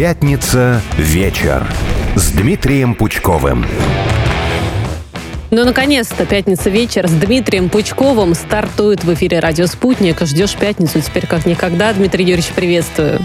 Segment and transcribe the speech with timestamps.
[0.00, 1.62] Пятница вечер
[2.14, 3.66] с Дмитрием Пучковым.
[5.52, 10.20] Ну, наконец-то, пятница вечер с Дмитрием Пучковым стартует в эфире «Радио Спутник».
[10.20, 11.92] Ждешь пятницу теперь как никогда.
[11.92, 13.18] Дмитрий Юрьевич, приветствую.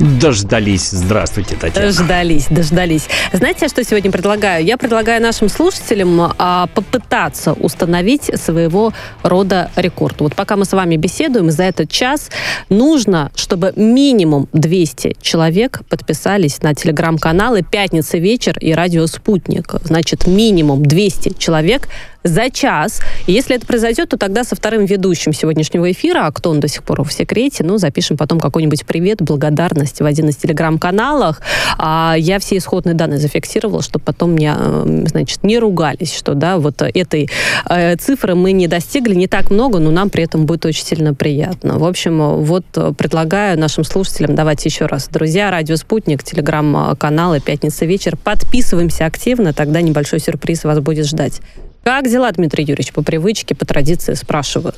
[0.00, 0.90] Дождались.
[0.90, 1.86] Здравствуйте, Татьяна.
[1.86, 3.08] Дождались, дождались.
[3.32, 4.64] Знаете, что сегодня предлагаю?
[4.64, 8.92] Я предлагаю нашим слушателям а, попытаться установить своего
[9.22, 10.20] рода рекорд.
[10.20, 12.30] Вот пока мы с вами беседуем, за этот час
[12.68, 19.74] нужно, чтобы минимум 200 человек подписались на телеграм-каналы «Пятница вечер» и «Радио Спутник».
[19.84, 21.88] Значит, минимум 200 человек человек
[22.24, 23.00] за час.
[23.26, 26.68] И если это произойдет, то тогда со вторым ведущим сегодняшнего эфира, а кто он до
[26.68, 31.40] сих пор в секрете, ну, запишем потом какой-нибудь привет, благодарность в один из телеграм-каналах.
[31.78, 36.58] А я все исходные данные зафиксировала, чтобы потом мне, э, значит, не ругались, что, да,
[36.58, 37.30] вот этой
[37.68, 41.14] э, цифры мы не достигли, не так много, но нам при этом будет очень сильно
[41.14, 41.78] приятно.
[41.78, 42.64] В общем, вот
[42.96, 49.80] предлагаю нашим слушателям, давайте еще раз, друзья, Радио Спутник, телеграм-каналы «Пятница вечер», подписываемся активно, тогда
[49.80, 51.40] небольшой сюрприз вас будет ждать.
[51.82, 54.74] Как дела, Дмитрий Юрьевич, по привычке, по традиции спрашиваю?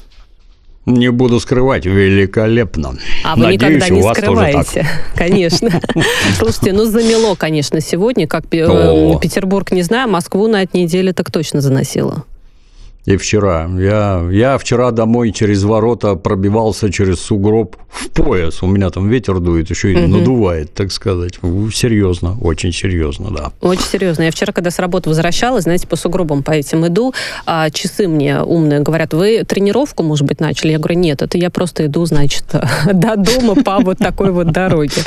[0.86, 2.96] Не буду скрывать, великолепно.
[3.22, 4.86] А вы Надеюсь, никогда не скрываете.
[5.14, 5.80] Конечно.
[6.38, 8.26] Слушайте, ну замело, конечно, сегодня.
[8.26, 12.24] Как э, Петербург, не знаю, Москву на этой неделе так точно заносило.
[13.06, 13.68] И вчера.
[13.78, 18.62] Я, я вчера домой через ворота пробивался через сугроб в пояс.
[18.62, 20.06] У меня там ветер дует, еще и угу.
[20.06, 21.34] надувает, так сказать.
[21.72, 23.52] Серьезно, очень серьезно, да.
[23.60, 24.24] Очень серьезно.
[24.24, 27.14] Я вчера, когда с работы возвращалась, знаете, по сугробам по этим иду,
[27.46, 30.72] а часы мне умные говорят, вы тренировку, может быть, начали?
[30.72, 32.44] Я говорю, нет, это я просто иду, значит,
[32.92, 35.02] до дома по вот такой вот дороге.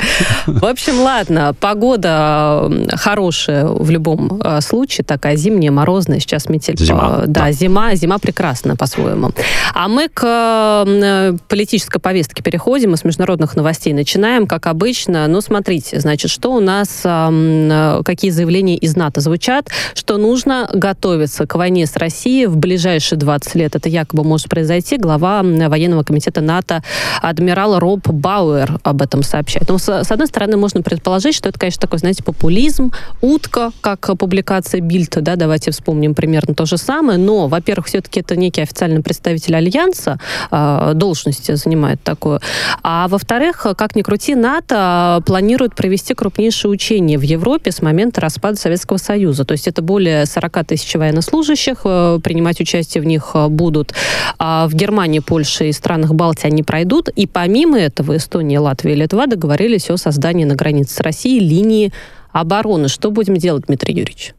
[0.46, 6.76] В общем, ладно, погода хорошая в любом а, случае, такая зимняя, морозная, сейчас метель.
[6.76, 7.24] Зима.
[7.26, 9.30] Да, зима зима, прекрасна по-своему.
[9.74, 15.26] А мы к э, политической повестке переходим, и с международных новостей начинаем, как обычно.
[15.28, 21.46] Ну, смотрите, значит, что у нас, э, какие заявления из НАТО звучат, что нужно готовиться
[21.46, 23.76] к войне с Россией в ближайшие 20 лет.
[23.76, 24.96] Это якобы может произойти.
[24.96, 26.82] Глава военного комитета НАТО
[27.20, 29.68] адмирал Роб Бауэр об этом сообщает.
[29.68, 34.80] Ну, с одной стороны, можно предположить, что это, конечно, такой, знаете, популизм, утка, как публикация
[34.80, 39.02] Бильта, да, давайте вспомним примерно то же самое, но, во-первых, во-первых, все-таки это некий официальный
[39.02, 40.18] представитель Альянса,
[40.50, 42.40] э, должности занимает такую.
[42.82, 48.56] А во-вторых, как ни крути, НАТО планирует провести крупнейшие учения в Европе с момента распада
[48.56, 49.44] Советского Союза.
[49.44, 53.92] То есть это более 40 тысяч военнослужащих, э, принимать участие в них э, будут.
[54.38, 57.08] А в Германии, Польше и странах Балтии они пройдут.
[57.08, 61.92] И помимо этого Эстония, Латвия и Литва договорились о создании на границе с Россией линии
[62.32, 62.88] обороны.
[62.88, 64.34] Что будем делать, Дмитрий Юрьевич?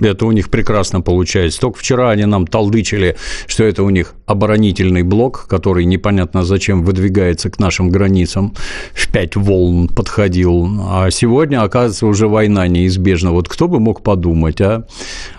[0.00, 1.60] Это у них прекрасно получается.
[1.60, 3.16] Только вчера они нам толдычили,
[3.46, 8.54] что это у них оборонительный блок, который непонятно зачем выдвигается к нашим границам.
[8.94, 10.68] В пять волн подходил.
[10.88, 13.32] А сегодня, оказывается, уже война неизбежна.
[13.32, 14.86] Вот кто бы мог подумать, а?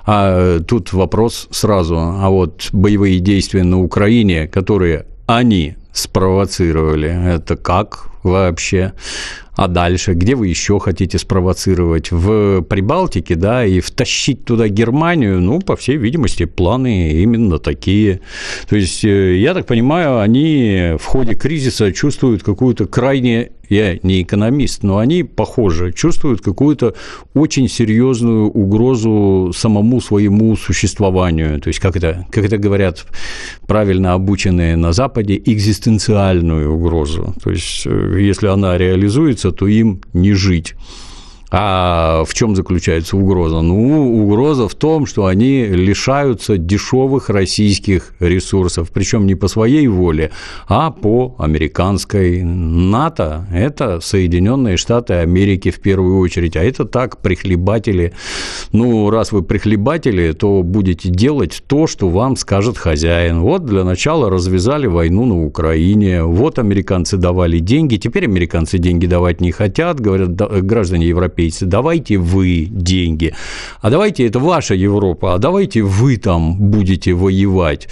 [0.06, 1.98] А тут вопрос сразу.
[1.98, 8.94] А вот боевые действия на Украине, которые они спровоцировали, это как вообще?
[9.62, 12.10] А дальше, где вы еще хотите спровоцировать?
[12.10, 18.22] В Прибалтике, да, и втащить туда Германию, ну, по всей видимости, планы именно такие.
[18.68, 24.22] То есть, э, я так понимаю, они в ходе кризиса чувствуют какую-то крайне я не
[24.22, 26.94] экономист, но они, похоже, чувствуют какую-то
[27.34, 31.60] очень серьезную угрозу самому своему существованию.
[31.62, 33.06] То есть, как это, как это говорят
[33.68, 37.34] правильно обученные на Западе, экзистенциальную угрозу.
[37.42, 40.76] То есть, э, если она реализуется, то им не жить.
[41.54, 43.60] А в чем заключается угроза?
[43.60, 50.32] Ну, угроза в том, что они лишаются дешевых российских ресурсов, причем не по своей воле,
[50.70, 52.42] а по американской.
[52.42, 58.14] НАТО– это Соединенные Штаты Америки в первую очередь, а это так, прихлебатели.
[58.72, 63.42] Ну, раз вы прихлебатели, то будете делать то, что вам скажет хозяин.
[63.42, 69.42] Вот для начала развязали войну на Украине, вот американцы давали деньги, теперь американцы деньги давать
[69.42, 73.34] не хотят, говорят, граждане европейские европейцы, давайте вы деньги,
[73.82, 77.88] а давайте это ваша Европа, а давайте вы там будете воевать.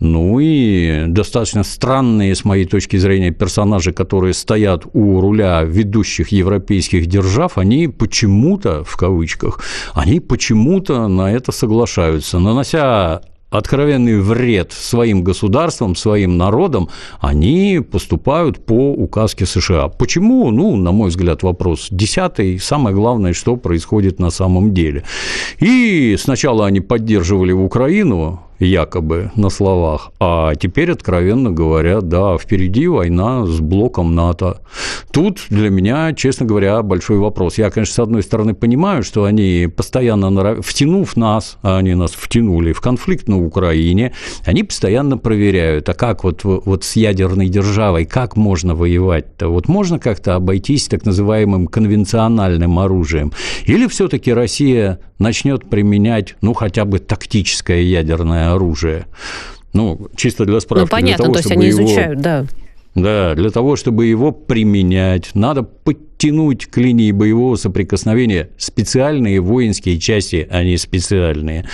[0.00, 7.06] Ну и достаточно странные, с моей точки зрения, персонажи, которые стоят у руля ведущих европейских
[7.06, 9.60] держав, они почему-то, в кавычках,
[9.94, 13.20] они почему-то на это соглашаются, нанося
[13.52, 16.88] откровенный вред своим государствам, своим народам,
[17.20, 19.88] они поступают по указке США.
[19.88, 20.50] Почему?
[20.50, 22.58] Ну, на мой взгляд, вопрос десятый.
[22.58, 25.04] Самое главное, что происходит на самом деле.
[25.60, 30.12] И сначала они поддерживали Украину, якобы на словах.
[30.20, 34.60] А теперь, откровенно говоря, да, впереди война с блоком НАТО.
[35.12, 37.58] Тут для меня, честно говоря, большой вопрос.
[37.58, 42.72] Я, конечно, с одной стороны понимаю, что они постоянно, втянув нас, а они нас втянули
[42.72, 44.12] в конфликт на Украине,
[44.44, 49.48] они постоянно проверяют, а как вот, вот с ядерной державой, как можно воевать-то?
[49.48, 53.32] Вот можно как-то обойтись так называемым конвенциональным оружием?
[53.66, 59.06] Или все-таки Россия начнет применять, ну, хотя бы тактическое ядерное оружие?
[59.72, 60.84] Ну, чисто для справки.
[60.84, 61.82] Ну, понятно, того, то есть они его...
[61.82, 62.46] изучают, да.
[62.94, 70.46] Да, для того, чтобы его применять, надо подтянуть к линии боевого соприкосновения специальные воинские части,
[70.50, 71.64] а не специальные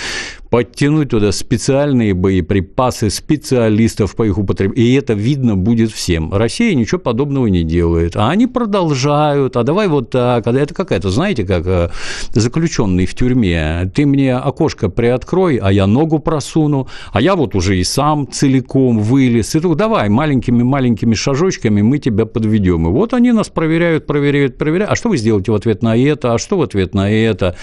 [0.51, 4.87] подтянуть туда специальные боеприпасы, специалистов по их употреблению.
[4.87, 6.33] И это видно будет всем.
[6.33, 8.17] Россия ничего подобного не делает.
[8.17, 9.57] А они продолжают.
[9.57, 10.47] А давай вот так.
[10.47, 11.91] А это какая-то, знаете, как э,
[12.33, 13.91] заключенный в тюрьме.
[13.95, 16.89] Ты мне окошко приоткрой, а я ногу просуну.
[17.13, 19.55] А я вот уже и сам целиком вылез.
[19.55, 22.87] И тут давай маленькими-маленькими шажочками мы тебя подведем.
[22.89, 24.93] И вот они нас проверяют, проверяют, проверяют.
[24.93, 26.35] А что вы сделаете в ответ на это?
[26.35, 27.57] А что в ответ на это?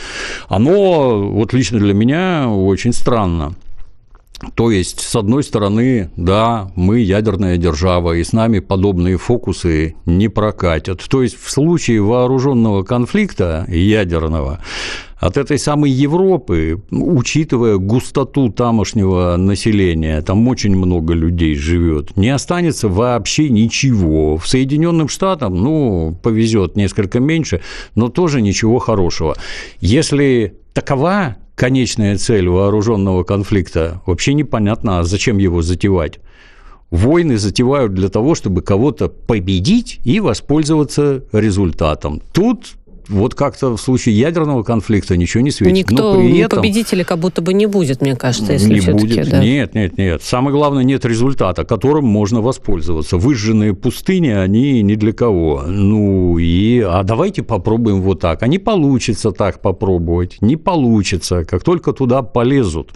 [0.47, 3.55] Оно, вот лично для меня, очень странно.
[4.55, 10.27] То есть, с одной стороны, да, мы ядерная держава, и с нами подобные фокусы не
[10.27, 11.01] прокатят.
[11.07, 14.59] То есть, в случае вооруженного конфликта ядерного,
[15.19, 22.89] от этой самой Европы, учитывая густоту тамошнего населения, там очень много людей живет, не останется
[22.89, 24.37] вообще ничего.
[24.37, 27.61] В Соединенным Штатам, ну, повезет несколько меньше,
[27.95, 29.35] но тоже ничего хорошего.
[29.79, 36.19] Если такова конечная цель вооруженного конфликта, вообще непонятно, а зачем его затевать.
[36.91, 42.21] Войны затевают для того, чтобы кого-то победить и воспользоваться результатом.
[42.31, 42.75] Тут
[43.07, 45.73] вот как-то в случае ядерного конфликта ничего не светит.
[45.73, 46.59] Никто Но при этом...
[46.59, 49.29] победителя как будто бы не будет, мне кажется, если не будет.
[49.29, 49.43] Да.
[49.43, 50.23] Нет, нет, нет.
[50.23, 53.17] Самое главное, нет результата, которым можно воспользоваться.
[53.17, 55.63] Выжженные пустыни, они ни для кого.
[55.67, 58.43] Ну и, а давайте попробуем вот так.
[58.43, 61.43] А не получится так попробовать, не получится.
[61.45, 62.91] Как только туда полезут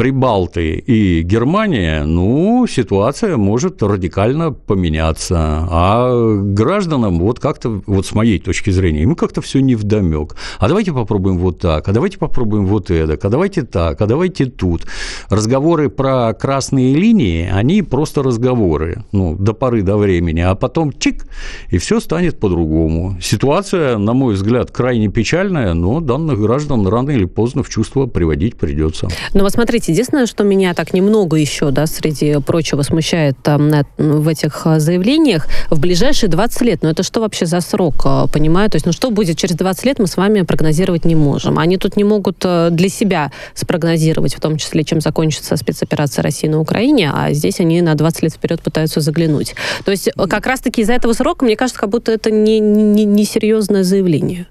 [0.00, 5.36] Прибалты и Германия, ну, ситуация может радикально поменяться.
[5.70, 10.36] А гражданам вот как-то, вот с моей точки зрения, ему как-то все не вдомек.
[10.58, 14.46] А давайте попробуем вот так, а давайте попробуем вот это, а давайте так, а давайте
[14.46, 14.86] тут.
[15.28, 21.26] Разговоры про красные линии, они просто разговоры, ну, до поры до времени, а потом чик,
[21.68, 23.18] и все станет по-другому.
[23.20, 28.56] Ситуация, на мой взгляд, крайне печальная, но данных граждан рано или поздно в чувство приводить
[28.56, 29.06] придется.
[29.34, 34.28] Ну вот смотрите, Единственное, что меня так немного еще, да, среди прочего смущает там, в
[34.28, 38.70] этих а, заявлениях, в ближайшие 20 лет, ну это что вообще за срок, а, понимаю?
[38.70, 41.58] То есть, ну что будет через 20 лет, мы с вами прогнозировать не можем.
[41.58, 46.46] Они тут не могут а, для себя спрогнозировать, в том числе, чем закончится спецоперация России
[46.46, 49.54] на Украине, а здесь они на 20 лет вперед пытаются заглянуть.
[49.84, 53.24] То есть, как раз-таки из-за этого срока, мне кажется, как будто это не, не, не
[53.24, 54.46] серьезное заявление.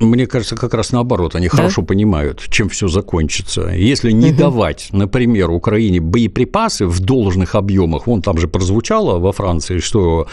[0.00, 1.56] Мне кажется, как раз наоборот, они да?
[1.56, 3.68] хорошо понимают, чем все закончится.
[3.68, 4.38] Если не угу.
[4.38, 10.28] давать, например, Украине боеприпасы в должных объемах, вон там же прозвучало во Франции, что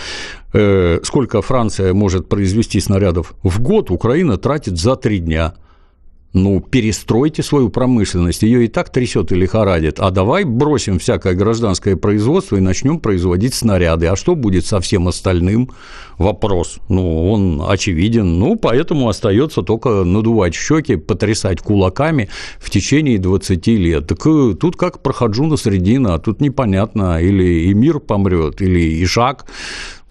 [0.53, 5.55] э, сколько Франция может произвести снарядов в год, Украина тратит за три дня
[6.35, 11.95] ну, перестройте свою промышленность, ее и так трясет и лихорадит, а давай бросим всякое гражданское
[11.95, 14.07] производство и начнем производить снаряды.
[14.07, 15.71] А что будет со всем остальным?
[16.17, 16.79] Вопрос.
[16.89, 18.37] Ну, он очевиден.
[18.37, 24.07] Ну, поэтому остается только надувать щеки, потрясать кулаками в течение 20 лет.
[24.07, 29.45] Так э, тут как проходжу средина, тут непонятно, или и мир помрет, или и шаг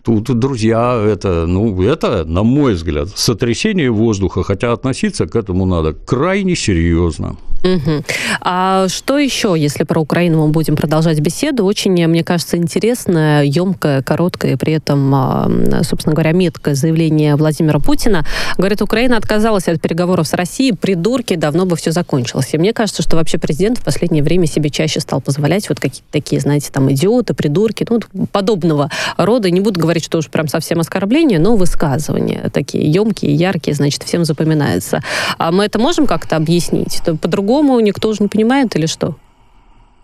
[0.05, 5.95] Тут, друзья, это, ну, это, на мой взгляд, сотрясение воздуха, хотя относиться к этому надо
[5.95, 7.37] крайне серьезно.
[7.65, 8.05] Угу.
[8.43, 11.65] А что еще, если про Украину мы будем продолжать беседу?
[11.65, 15.51] Очень, мне кажется, интересное, емкое, короткое, при этом, а,
[15.83, 18.27] собственно говоря, меткое заявление Владимира Путина.
[18.59, 22.51] Говорит, Украина отказалась от переговоров с Россией, придурки, давно бы все закончилось.
[22.53, 26.09] И мне кажется, что вообще президент в последнее время себе чаще стал позволять вот какие-то
[26.11, 29.51] такие, знаете, там, идиоты, придурки, ну, подобного рода.
[29.51, 34.25] Не буду говорить, что уж прям совсем оскорбление, но высказывания такие емкие, яркие, значит, всем
[34.25, 35.03] запоминаются.
[35.39, 37.01] А мы это можем как-то объяснить?
[37.21, 39.17] По-другому по-другому никто уже не понимает или что?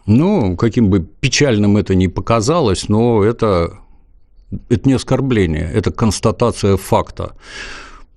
[0.07, 3.79] Ну, каким бы печальным это ни показалось, но это,
[4.69, 7.33] это не оскорбление, это констатация факта.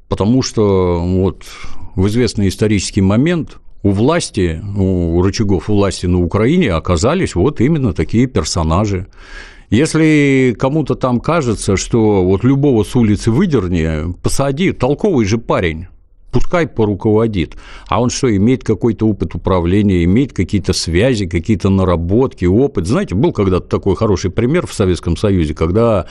[0.10, 1.44] Потому что вот
[1.96, 8.28] в известный исторический момент у власти, у рычагов власти на Украине оказались вот именно такие
[8.28, 9.08] персонажи.
[9.74, 15.88] Если кому-то там кажется, что вот любого с улицы выдерни, посади, толковый же парень,
[16.32, 17.58] пускай поруководит.
[17.88, 22.86] А он что, имеет какой-то опыт управления, имеет какие-то связи, какие-то наработки, опыт.
[22.86, 26.06] Знаете, был когда-то такой хороший пример в Советском Союзе, когда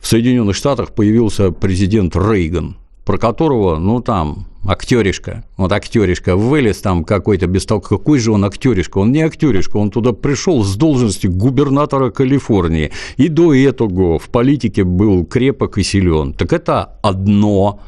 [0.00, 7.04] в Соединенных Штатах появился президент Рейган, про которого, ну, там, актеришка, вот актеришка, вылез там
[7.04, 12.10] какой-то бестолк, какой же он актеришка, он не актеришка, он туда пришел с должности губернатора
[12.10, 16.34] Калифорнии, и до этого в политике был крепок и силен.
[16.34, 17.80] Так это одно.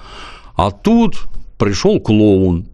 [0.56, 1.22] А тут
[1.58, 2.66] пришел клоун,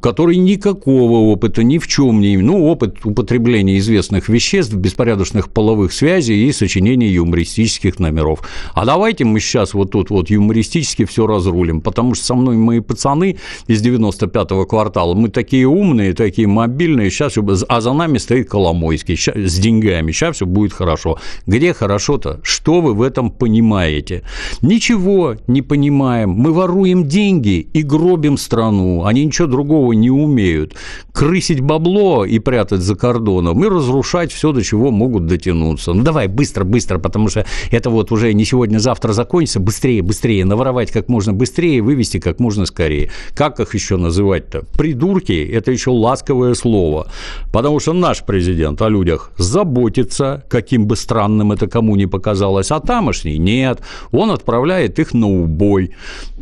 [0.00, 2.46] который никакого опыта ни в чем не имеет.
[2.48, 8.42] Ну, опыт употребления известных веществ, беспорядочных половых связей и сочинения юмористических номеров.
[8.74, 12.80] А давайте мы сейчас вот тут вот юмористически все разрулим, потому что со мной мои
[12.80, 17.34] пацаны из 95-го квартала, мы такие умные, такие мобильные, сейчас,
[17.68, 21.18] а за нами стоит Коломойский с деньгами, сейчас все будет хорошо.
[21.46, 22.40] Где хорошо-то?
[22.42, 24.22] Что вы в этом понимаете?
[24.62, 26.30] Ничего не понимаем.
[26.30, 30.74] Мы воруем деньги и гробим страну, они ничего другого другого не умеют.
[31.12, 35.92] Крысить бабло и прятать за кордоном, и разрушать все, до чего могут дотянуться.
[35.92, 39.60] Ну, давай, быстро, быстро, потому что это вот уже не сегодня-завтра закончится.
[39.60, 43.10] Быстрее, быстрее, наворовать как можно быстрее, вывести как можно скорее.
[43.34, 44.62] Как их еще называть-то?
[44.78, 47.06] Придурки– это еще ласковое слово.
[47.52, 52.80] Потому что наш президент о людях заботится, каким бы странным это кому ни показалось, а
[52.80, 53.80] тамошний– нет.
[54.12, 55.90] Он отправляет их на убой.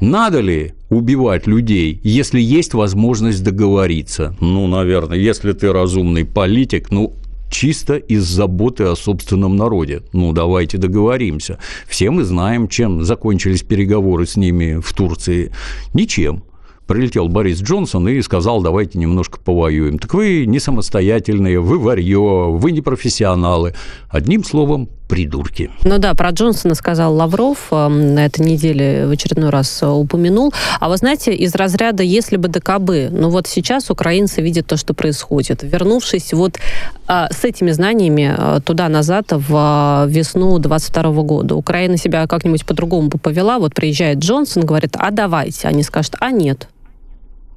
[0.00, 4.37] Надо ли убивать людей, если есть возможность договориться.
[4.40, 7.14] Ну, наверное, если ты разумный политик, ну,
[7.50, 10.02] чисто из заботы о собственном народе.
[10.12, 11.59] Ну, давайте договоримся.
[11.88, 15.52] Все мы знаем, чем закончились переговоры с ними в Турции.
[15.95, 16.43] Ничем
[16.87, 19.99] прилетел Борис Джонсон и сказал, давайте немножко повоюем.
[19.99, 23.75] Так вы не самостоятельные, вы варье, вы не профессионалы.
[24.09, 25.70] Одним словом, придурки.
[25.84, 30.52] Ну да, про Джонсона сказал Лавров э, на этой неделе в очередной раз э, упомянул.
[30.80, 34.94] А вы знаете, из разряда «если бы ДКБ», ну вот сейчас украинцы видят то, что
[34.94, 35.62] происходит.
[35.62, 36.58] Вернувшись вот
[37.06, 43.08] а, с этими знаниями а, туда-назад в а, весну 22 года, Украина себя как-нибудь по-другому
[43.08, 43.58] бы повела.
[43.58, 45.68] Вот приезжает Джонсон, говорит, а давайте.
[45.68, 46.68] Они скажут, а нет.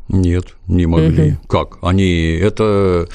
[0.08, 1.32] Нет, не могли.
[1.32, 1.48] Угу.
[1.48, 1.78] Как?
[1.82, 3.08] Они это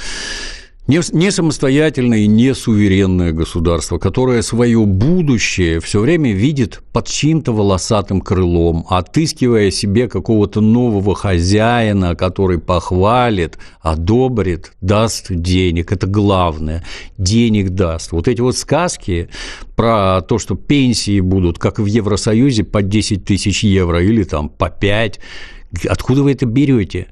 [0.86, 7.52] не, не самостоятельное и не суверенное государство, которое свое будущее все время видит под чьим-то
[7.52, 15.90] волосатым крылом, отыскивая себе какого-то нового хозяина, который похвалит, одобрит, даст денег.
[15.90, 16.84] Это главное.
[17.16, 18.12] Денег даст.
[18.12, 19.30] Вот эти вот сказки
[19.76, 24.68] про то, что пенсии будут, как в Евросоюзе, по 10 тысяч евро или там по
[24.68, 25.18] 5,
[25.88, 27.08] Откуда вы это берете?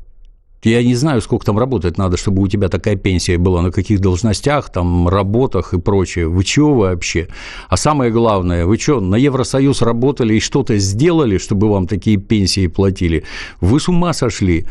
[0.64, 4.00] Я не знаю, сколько там работать надо, чтобы у тебя такая пенсия была, на каких
[4.00, 6.28] должностях, там, работах и прочее.
[6.28, 7.26] Вы чего вообще?
[7.68, 12.68] А самое главное, вы что, на Евросоюз работали и что-то сделали, чтобы вам такие пенсии
[12.68, 13.24] платили?
[13.60, 14.66] Вы с ума сошли?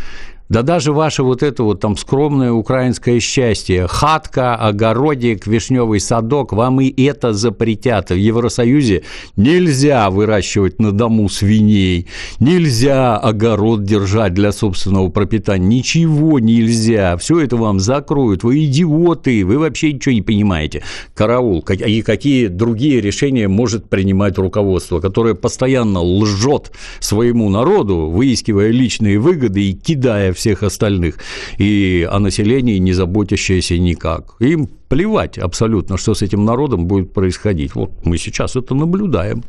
[0.51, 6.81] Да даже ваше вот это вот там скромное украинское счастье, хатка, огородик, вишневый садок, вам
[6.81, 8.09] и это запретят.
[8.09, 9.03] В Евросоюзе
[9.37, 12.07] нельзя выращивать на дому свиней,
[12.41, 17.15] нельзя огород держать для собственного пропитания, ничего нельзя.
[17.15, 18.43] Все это вам закроют.
[18.43, 20.83] Вы идиоты, вы вообще ничего не понимаете.
[21.13, 21.61] Караул.
[21.69, 29.69] И какие другие решения может принимать руководство, которое постоянно лжет своему народу, выискивая личные выгоды
[29.69, 31.15] и кидая всех остальных,
[31.59, 34.35] и о населении не заботящееся никак.
[34.39, 37.75] Им плевать абсолютно, что с этим народом будет происходить.
[37.75, 39.43] Вот мы сейчас это наблюдаем.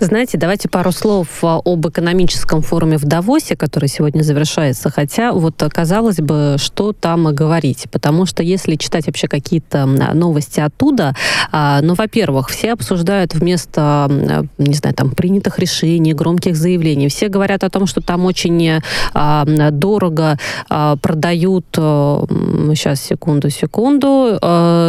[0.00, 4.90] Знаете, давайте пару слов а, об экономическом форуме в Давосе, который сегодня завершается.
[4.90, 7.86] Хотя, вот казалось бы, что там говорить.
[7.90, 11.14] Потому что если читать вообще какие-то новости оттуда,
[11.52, 14.08] а, ну, во-первых, все обсуждают вместо,
[14.58, 18.80] не знаю, там, принятых решений, громких заявлений, все говорят о том, что там очень
[19.14, 24.38] а, дорого продают, сейчас, секунду, секунду,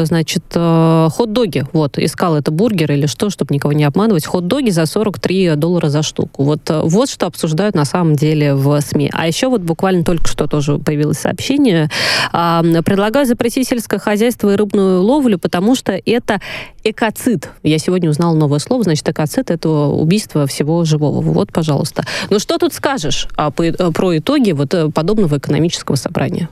[0.06, 1.66] значит, хот-доги.
[1.74, 4.26] Вот, искал это бургер или что, чтобы никого не обманывать.
[4.26, 6.44] Хот-доги услуги за 43 доллара за штуку.
[6.44, 9.10] Вот, э, вот что обсуждают на самом деле в СМИ.
[9.14, 11.90] А еще вот буквально только что тоже появилось сообщение.
[12.32, 16.40] А, предлагаю запретить сельское хозяйство и рыбную ловлю, потому что это
[16.84, 17.50] экоцид.
[17.64, 21.22] Я сегодня узнала новое слово, значит, экоцид– это убийство всего живого.
[21.22, 22.04] Вот, пожалуйста.
[22.30, 26.50] Ну что тут скажешь а, э, про итоги вот э, подобного экономического собрания?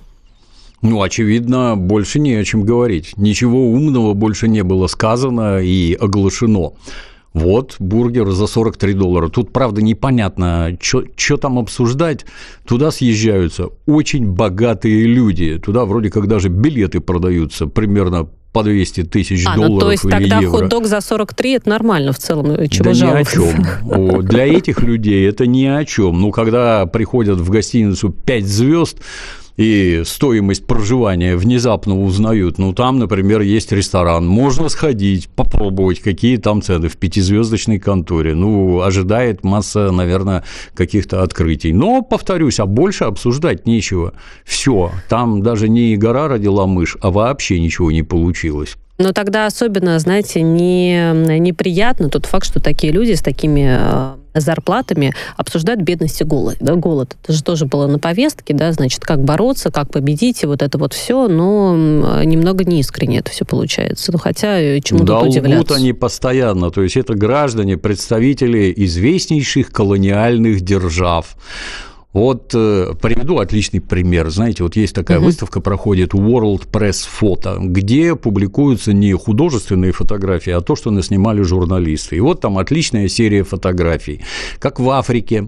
[0.82, 3.14] Ну, очевидно, больше не о чем говорить.
[3.18, 6.74] Ничего умного больше не было сказано и оглашено.
[7.34, 9.28] Вот, бургер за 43 доллара.
[9.28, 12.26] Тут, правда, непонятно, что там обсуждать.
[12.68, 15.58] Туда съезжаются очень богатые люди.
[15.58, 20.06] Туда вроде как даже билеты продаются примерно по 200 тысяч а, долларов ну, то есть
[20.06, 20.60] или тогда евро.
[20.60, 23.40] хот-дог за 43– это нормально в целом, э, чего да жаловаться?
[23.40, 24.26] ни о чем.
[24.26, 26.22] Для этих людей это ни о чем.
[26.22, 29.00] Ну, когда приходят в гостиницу 5 звезд,
[29.58, 36.62] и стоимость проживания внезапно узнают, ну, там, например, есть ресторан, можно сходить, попробовать, какие там
[36.62, 38.36] цены в пятизвездочной конторе.
[38.36, 40.44] Ну, ожидает масса, наверное,
[40.74, 41.74] каких-то открытий.
[41.74, 44.14] Но, повторюсь, а больше обсуждать нечего.
[44.44, 48.76] Все, там даже не гора родила мышь, а вообще ничего не получилось.
[49.00, 55.14] Но тогда особенно, знаете, не, неприятно тот факт, что такие люди с такими э, зарплатами
[55.36, 56.58] обсуждают бедность и голод.
[56.60, 57.16] Да, голод.
[57.24, 60.78] Это же тоже было на повестке, да, значит, как бороться, как победить, и вот это
[60.78, 64.12] вот все, но немного неискренне это все получается.
[64.12, 65.58] Ну, хотя э, чему да, тут удивляться.
[65.58, 71.36] лгут они постоянно, то есть это граждане, представители известнейших колониальных держав.
[72.14, 74.30] Вот э, приведу отличный пример.
[74.30, 75.26] Знаете, вот есть такая угу.
[75.26, 82.18] выставка, проходит World Press Photo, где публикуются не художественные фотографии, а то, что наснимали журналисты.
[82.18, 84.22] И вот там отличная серия фотографий,
[84.60, 85.48] как в Африке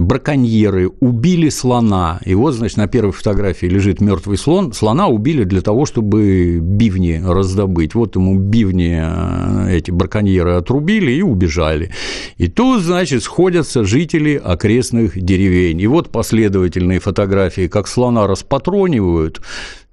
[0.00, 2.20] браконьеры убили слона.
[2.24, 4.72] И вот, значит, на первой фотографии лежит мертвый слон.
[4.72, 7.94] Слона убили для того, чтобы бивни раздобыть.
[7.94, 11.90] Вот ему бивни э, эти браконьеры отрубили и убежали.
[12.38, 15.80] И тут, значит, сходятся жители окрестных деревень.
[15.80, 19.42] И вот последовательные фотографии, как слона распатронивают,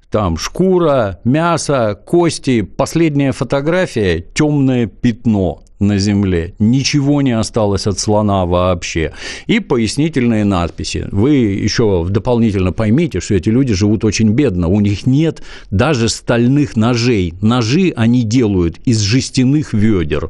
[0.09, 2.61] там шкура, мясо, кости.
[2.61, 6.53] Последняя фотография– темное пятно на земле.
[6.59, 9.13] Ничего не осталось от слона вообще.
[9.45, 11.07] И пояснительные надписи.
[11.11, 14.67] Вы еще дополнительно поймите, что эти люди живут очень бедно.
[14.67, 17.33] У них нет даже стальных ножей.
[17.41, 20.29] Ножи они делают из жестяных ведер.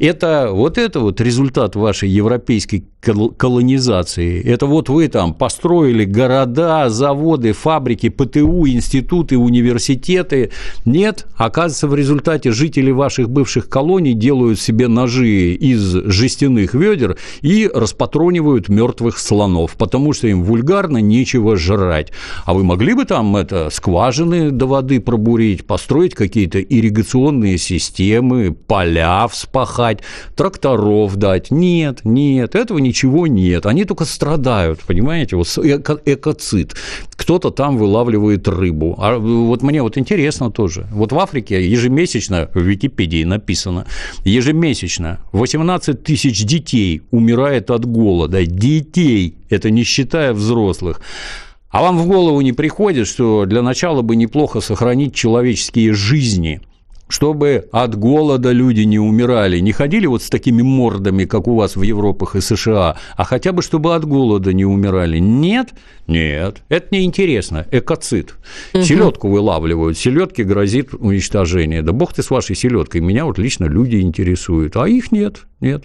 [0.00, 4.42] Это вот это вот результат вашей европейской колонизации.
[4.42, 10.50] Это вот вы там построили города, заводы, фабрики, ПТУ, институты, университеты.
[10.84, 17.70] Нет, оказывается, в результате жители ваших бывших колоний делают себе ножи из жестяных ведер и
[17.72, 22.12] распатронивают мертвых слонов, потому что им вульгарно нечего жрать.
[22.44, 29.26] А вы могли бы там это скважины до воды пробурить, построить какие-то ирригационные системы, поля
[29.26, 29.89] вспахать,
[30.36, 31.50] тракторов дать?
[31.50, 36.74] Нет, нет, этого ничего нет, они только страдают, понимаете, вот эко экоцид.
[37.16, 38.94] Кто-то там вылавливает рыбу.
[38.98, 40.86] А вот мне вот интересно тоже.
[40.92, 43.86] Вот в Африке ежемесячно, в Википедии написано,
[44.24, 48.44] ежемесячно 18 тысяч детей умирает от голода.
[48.46, 51.00] Детей, это не считая взрослых.
[51.70, 56.60] А вам в голову не приходит, что для начала бы неплохо сохранить человеческие жизни–
[57.10, 61.76] чтобы от голода люди не умирали, не ходили вот с такими мордами, как у вас
[61.76, 65.18] в Европах и США, а хотя бы чтобы от голода не умирали.
[65.18, 65.70] Нет,
[66.06, 67.66] нет, это неинтересно.
[67.70, 68.34] Экоцид.
[68.72, 68.82] Угу.
[68.82, 71.82] Селедку вылавливают, селедке грозит уничтожение.
[71.82, 75.46] Да бог ты с вашей селедкой, меня вот лично люди интересуют, а их нет.
[75.60, 75.84] Нет.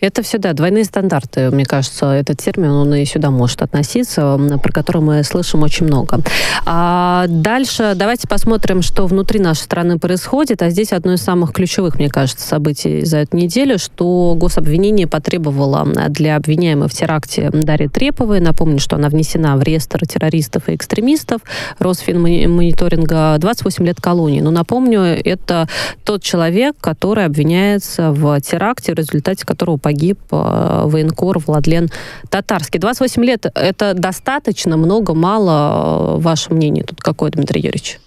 [0.00, 4.70] Это все, да, двойные стандарты, мне кажется, этот термин, он и сюда может относиться, про
[4.70, 6.20] который мы слышим очень много.
[6.66, 10.60] А дальше давайте посмотрим, что внутри нашей страны происходит.
[10.60, 15.86] А здесь одно из самых ключевых, мне кажется, событий за эту неделю, что гособвинение потребовало
[16.10, 18.40] для обвиняемой в теракте Дарьи Треповой.
[18.40, 21.40] Напомню, что она внесена в реестр террористов и экстремистов
[21.78, 24.42] Росфинмониторинга 28 лет колонии.
[24.42, 25.66] Но напомню, это
[26.04, 29.13] тот человек, который обвиняется в теракте, в результате
[29.44, 31.90] которого погиб э, военкор Владлен
[32.30, 32.80] Татарский.
[32.80, 36.16] 28 лет– это достаточно, много, мало?
[36.16, 38.00] Э, ваше мнение тут какое, Дмитрий Юрьевич?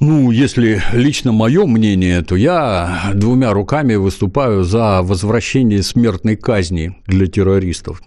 [0.00, 7.26] Ну, если лично мое мнение, то я двумя руками выступаю за возвращение смертной казни для
[7.26, 8.02] террористов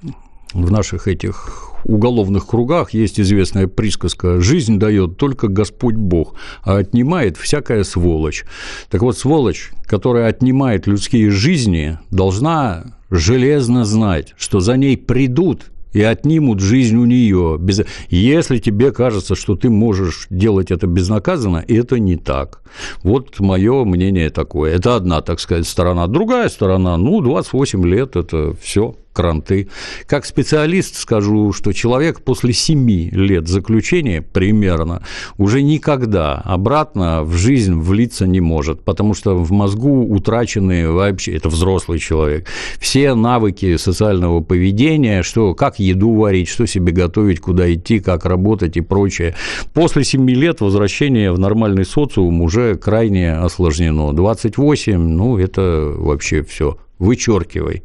[0.54, 7.38] в наших этих уголовных кругах есть известная присказка «жизнь дает только Господь Бог, а отнимает
[7.38, 8.46] всякая сволочь».
[8.90, 16.02] Так вот, сволочь, которая отнимает людские жизни, должна железно знать, что за ней придут и
[16.02, 17.58] отнимут жизнь у нее.
[17.60, 17.82] Без...
[18.10, 22.62] Если тебе кажется, что ты можешь делать это безнаказанно, это не так.
[23.04, 24.76] Вот мое мнение такое.
[24.76, 26.08] Это одна, так сказать, сторона.
[26.08, 29.68] Другая сторона, ну, 28 лет– это все кранты.
[30.06, 35.02] Как специалист скажу, что человек после 7 лет заключения примерно
[35.40, 41.50] уже никогда обратно в жизнь влиться не может, потому что в мозгу утрачены вообще, это
[41.50, 42.48] взрослый человек,
[42.80, 48.78] все навыки социального поведения, что как еду варить, что себе готовить, куда идти, как работать
[48.78, 49.34] и прочее.
[49.74, 54.14] После 7 лет возвращение в нормальный социум уже крайне осложнено.
[54.14, 57.84] 28, ну, это вообще все вычеркивай.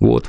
[0.00, 0.26] Вот.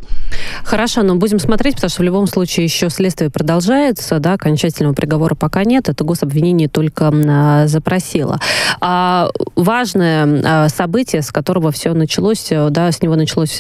[0.64, 5.36] Хорошо, но будем смотреть, потому что в любом случае еще следствие продолжается, да, окончательного приговора
[5.36, 8.40] пока нет, это гособвинение только а, запросило.
[8.82, 13.60] А, важное а, событие, с которого все началось, э, да, с него началось,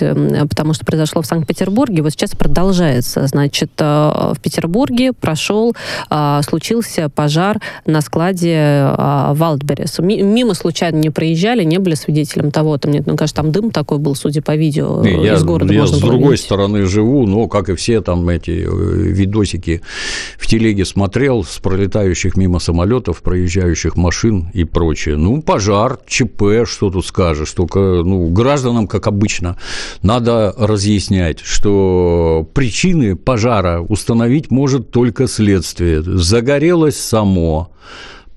[0.49, 3.27] потому что произошло в Санкт-Петербурге, вот сейчас продолжается.
[3.27, 5.75] Значит, а, в Петербурге прошел,
[6.09, 9.99] а, случился пожар на складе а, Валдберрис.
[9.99, 13.99] Мимо случайно не проезжали, не были свидетелем того, там, нет, ну, кажется, там дым такой
[13.99, 17.69] был, судя по видео, не, из я, города я с другой стороны живу, но, как
[17.69, 19.81] и все там эти э, видосики
[20.37, 25.17] в телеге смотрел с пролетающих мимо самолетов, проезжающих машин и прочее.
[25.17, 27.51] Ну, пожар, ЧП, что тут скажешь.
[27.51, 29.57] Только, ну, гражданам, как обычно,
[30.01, 36.01] надо разъяснять, что причины пожара установить может только следствие.
[36.01, 37.71] Загорелось само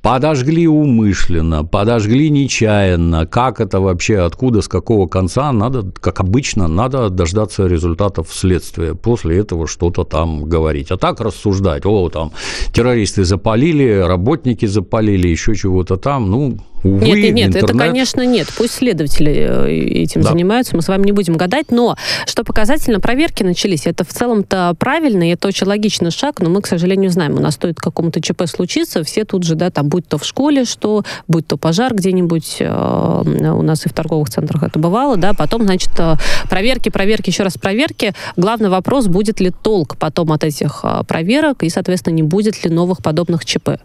[0.03, 7.09] подожгли умышленно, подожгли нечаянно, как это вообще, откуда, с какого конца, надо, как обычно, надо
[7.09, 10.91] дождаться результатов следствия, после этого что-то там говорить.
[10.91, 12.33] А так рассуждать, о, там,
[12.73, 17.71] террористы запалили, работники запалили, еще чего-то там, ну, Увы, нет, нет, нет, интернет...
[17.71, 18.49] это, конечно, нет.
[18.57, 20.31] Пусть следователи э, этим да.
[20.31, 23.87] занимаются, мы с вами не будем гадать, но что показательно, проверки начались.
[23.87, 27.41] Это в целом-то правильно, и это очень логичный шаг, но мы, к сожалению, знаем, у
[27.41, 31.05] нас стоит какому-то ЧП случиться, все тут же, да, там, будь то в школе, что,
[31.29, 35.63] будь то пожар где-нибудь, э, у нас и в торговых центрах это бывало, да, потом,
[35.63, 36.17] значит, э,
[36.51, 38.13] проверки, проверки, еще раз проверки.
[38.37, 43.03] Главный вопрос, будет ли толк потом от этих проверок, и, соответственно, не будет ли новых
[43.03, 43.79] подобных ЧП.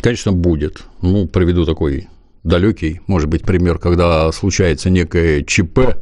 [0.00, 0.84] Конечно, будет.
[1.02, 2.08] Ну, приведу такой
[2.44, 5.98] далекий, может быть, пример, когда случается некое ЧП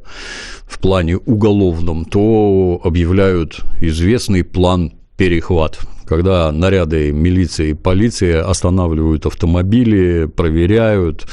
[0.66, 10.26] в плане уголовном, то объявляют известный план перехват когда наряды милиции и полиции останавливают автомобили,
[10.26, 11.26] проверяют,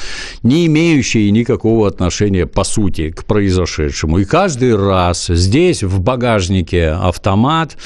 [0.44, 4.20] не имеющие никакого отношения, по сути, к произошедшему.
[4.20, 7.78] И каждый раз здесь в багажнике автомат,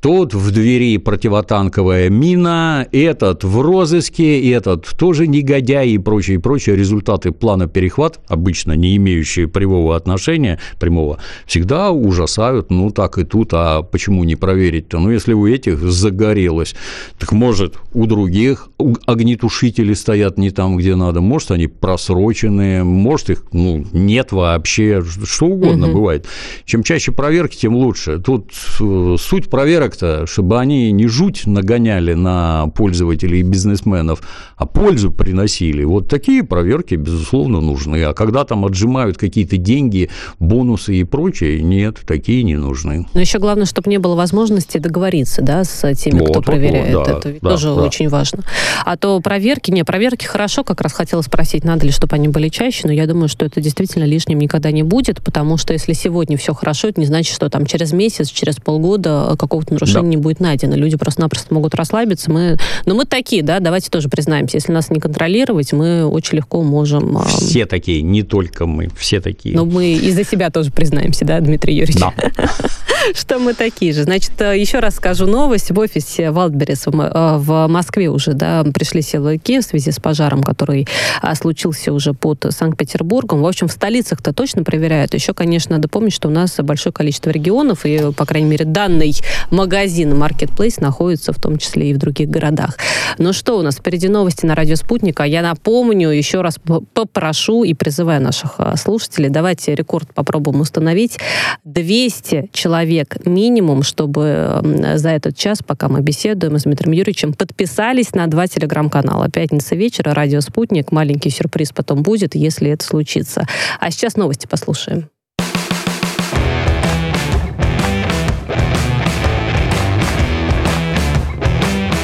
[0.00, 6.76] тут в двери противотанковая мина, этот в розыске, этот тоже негодяй и прочее, прочее.
[6.76, 13.50] Результаты плана перехват, обычно не имеющие прямого отношения, прямого, всегда ужасают, ну так и тут,
[13.52, 14.98] а почему не проверить-то?
[14.98, 16.74] Ну, если у этих загорелось загорелось.
[17.18, 18.68] Так может, у других
[19.06, 25.46] огнетушители стоят не там, где надо, может, они просроченные, может, их ну, нет вообще, что
[25.46, 25.98] угодно угу.
[25.98, 26.26] бывает.
[26.64, 28.18] Чем чаще проверки, тем лучше.
[28.18, 34.22] Тут э, суть проверок-то, чтобы они не жуть нагоняли на пользователей и бизнесменов,
[34.56, 35.84] а пользу приносили.
[35.84, 38.02] Вот такие проверки, безусловно, нужны.
[38.04, 43.06] А когда там отжимают какие-то деньги, бонусы и прочее, нет, такие не нужны.
[43.14, 46.94] Но еще главное, чтобы не было возможности договориться да, с теми, вот, кто проверяет.
[46.94, 47.82] Вот, да, это ведь да, тоже да.
[47.82, 48.42] очень важно.
[48.84, 52.48] А то проверки, не, проверки хорошо, как раз хотела спросить, надо ли, чтобы они были
[52.48, 56.36] чаще, но я думаю, что это действительно лишним никогда не будет, потому что если сегодня
[56.36, 60.08] все хорошо, это не значит, что там через месяц, через полгода какого-то нарушения да.
[60.08, 60.76] не будет найдено.
[60.76, 62.30] Люди просто-напросто могут расслабиться.
[62.30, 66.62] Мы, но мы такие, да, давайте тоже признаемся, если нас не контролировать, мы очень легко
[66.62, 67.18] можем...
[67.24, 69.54] Все такие, не только мы, все такие.
[69.54, 72.00] Но мы и за себя тоже признаемся, да, Дмитрий Юрьевич?
[72.00, 72.12] Да.
[73.14, 74.04] Что мы такие же.
[74.04, 75.70] Значит, э, еще раз скажу новость.
[75.70, 80.86] В офисе Валдберрис в Москве уже да, пришли силовики в связи с пожаром, который
[81.20, 83.42] а, случился уже под Санкт-Петербургом.
[83.42, 85.14] В общем, в столицах-то точно проверяют.
[85.14, 89.14] Еще, конечно, надо помнить, что у нас большое количество регионов, и, по крайней мере, данный
[89.50, 92.78] магазин Marketplace находится в том числе и в других городах.
[93.18, 93.76] Но что у нас?
[93.76, 95.24] Впереди новости на радио Спутника.
[95.24, 96.56] Я напомню, еще раз
[96.94, 101.18] попрошу и призываю наших а, слушателей, давайте рекорд попробуем установить.
[101.64, 102.91] 200 человек
[103.24, 104.60] минимум, чтобы
[104.94, 109.28] за этот час, пока мы беседуем с Дмитрием Юрьевичем, подписались на два телеграм-канала.
[109.28, 110.92] Пятница вечера, радио «Спутник».
[110.92, 113.46] Маленький сюрприз потом будет, если это случится.
[113.80, 115.08] А сейчас новости послушаем.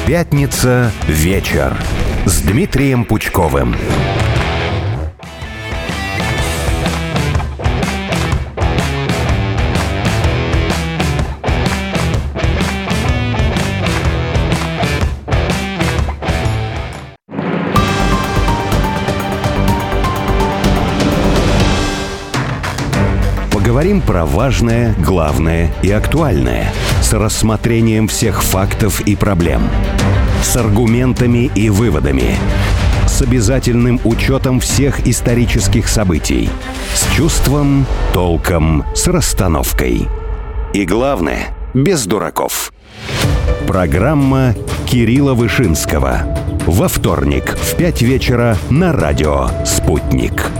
[0.07, 1.77] Пятница вечер
[2.25, 3.75] с Дмитрием Пучковым.
[23.79, 26.69] Говорим про важное, главное и актуальное.
[27.01, 29.61] С рассмотрением всех фактов и проблем.
[30.43, 32.35] С аргументами и выводами.
[33.07, 36.49] С обязательным учетом всех исторических событий.
[36.93, 40.09] С чувством, толком, с расстановкой.
[40.73, 42.73] И главное, без дураков.
[43.65, 44.55] Программа
[44.87, 46.23] Кирилла Вышинского.
[46.65, 50.51] Во вторник в 5 вечера на радио «Спутник».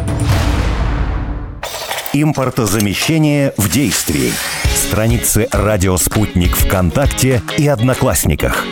[2.21, 4.33] Импортозамещение в действии.
[4.75, 8.65] странице «Радио Спутник» ВКонтакте и Одноклассниках.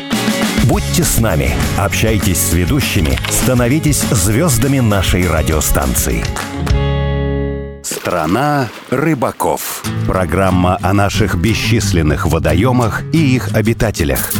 [0.66, 6.26] Будьте с нами, общайтесь с ведущими, становитесь звездами нашей радиостанции.
[7.84, 9.82] Страна рыбаков.
[10.08, 14.34] Программа о наших бесчисленных водоемах и их обитателях.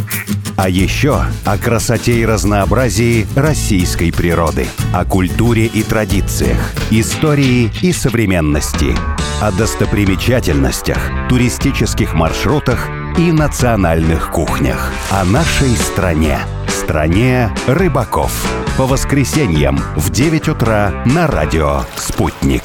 [0.58, 6.58] А еще о красоте и разнообразии российской природы, о культуре и традициях,
[6.90, 8.92] истории и современности,
[9.40, 18.32] о достопримечательностях, туристических маршрутах и национальных кухнях, о нашей стране, стране рыбаков.
[18.76, 22.64] По воскресеньям в 9 утра на радио «Спутник».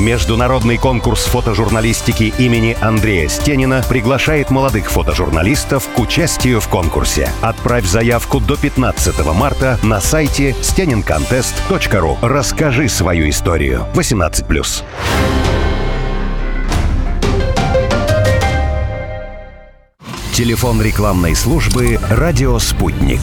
[0.00, 7.30] Международный конкурс фотожурналистики имени Андрея Стенина приглашает молодых фотожурналистов к участию в конкурсе.
[7.42, 12.16] Отправь заявку до 15 марта на сайте stenincontest.ru.
[12.22, 13.86] Расскажи свою историю.
[13.92, 14.84] 18+.
[20.32, 23.20] Телефон рекламной службы «Радио Спутник».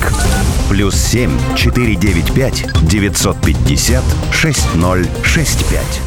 [0.69, 6.06] Плюс 7 495 950 6065.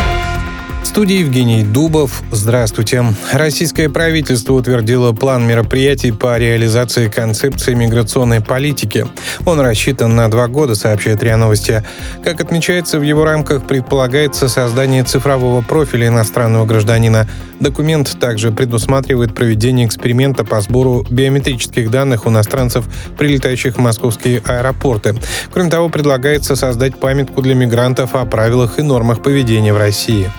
[0.91, 2.21] студии Евгений Дубов.
[2.31, 3.05] Здравствуйте.
[3.31, 9.07] Российское правительство утвердило план мероприятий по реализации концепции миграционной политики.
[9.45, 11.81] Он рассчитан на два года, сообщает РИА Новости.
[12.25, 17.25] Как отмечается, в его рамках предполагается создание цифрового профиля иностранного гражданина.
[17.61, 22.83] Документ также предусматривает проведение эксперимента по сбору биометрических данных у иностранцев,
[23.17, 25.15] прилетающих в московские аэропорты.
[25.53, 30.29] Кроме того, предлагается создать памятку для мигрантов о правилах и нормах поведения в России.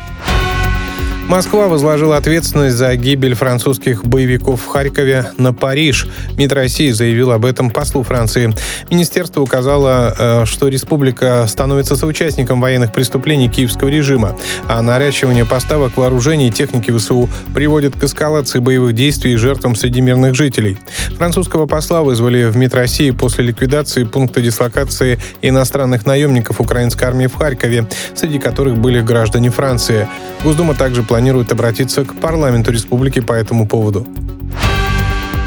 [1.28, 6.06] Москва возложила ответственность за гибель французских боевиков в Харькове на Париж.
[6.36, 8.52] МИД России заявил об этом послу Франции.
[8.90, 14.36] Министерство указало, э, что республика становится соучастником военных преступлений киевского режима,
[14.68, 20.00] а наращивание поставок вооружений и техники ВСУ приводит к эскалации боевых действий и жертвам среди
[20.02, 20.76] мирных жителей.
[21.16, 27.34] Французского посла вызвали в МИД России после ликвидации пункта дислокации иностранных наемников украинской армии в
[27.34, 30.08] Харькове, среди которых были граждане Франции.
[30.44, 34.06] Госдума также планирует обратиться к парламенту республики по этому поводу.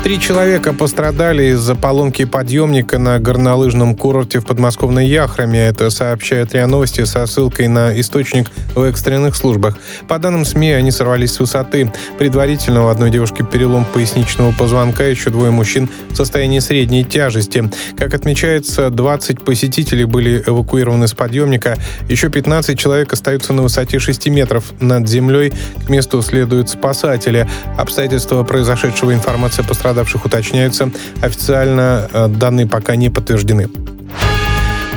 [0.06, 5.66] Три человека пострадали из-за поломки подъемника на горнолыжном курорте в подмосковной Яхраме.
[5.66, 9.80] Это сообщает РИА Новости со ссылкой на источник в экстренных службах.
[10.08, 11.92] По данным СМИ, они сорвались с высоты.
[12.20, 17.72] Предварительно у одной девушки перелом поясничного позвонка, еще двое мужчин в состоянии средней тяжести.
[17.98, 21.80] Как отмечается, 20 посетителей были эвакуированы с подъемника.
[22.08, 25.52] Еще 15 человек остаются на высоте 6 метров над землей.
[25.88, 27.50] К месту следуют спасатели.
[27.76, 30.92] Обстоятельства произошедшего информация пострадавших пострадавших уточняются.
[31.22, 33.70] Официально э, данные пока не подтверждены.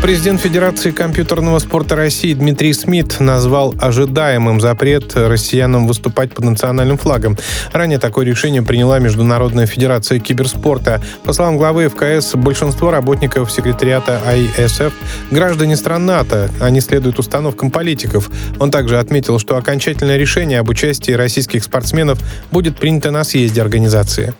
[0.02, 7.37] Президент Федерации компьютерного спорта России Дмитрий Смит назвал ожидаемым запрет россиянам выступать под национальным флагом.
[7.72, 11.02] Ранее такое решение приняла Международная Федерация киберспорта.
[11.24, 14.92] По словам главы ФКС, большинство работников секретариата ISF–
[15.32, 16.48] граждане стран НАТО.
[16.61, 18.30] Они следуют установкам политиков.
[18.61, 22.20] Он также отметил, что окончательное решение об участии российских спортсменов
[22.52, 24.32] будет принято на съезде организации.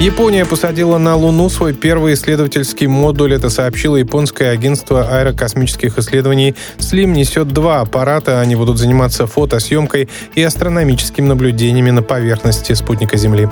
[0.00, 3.32] Япония посадила на Луну свой первый исследовательский модуль.
[3.32, 6.56] Это сообщило японское агентство аэрокосмических исследований.
[6.78, 8.40] Слим несет два аппарата.
[8.40, 13.48] Они будут заниматься фотосъемкой и астрономическими наблюдениями на поверхности спутника Земли.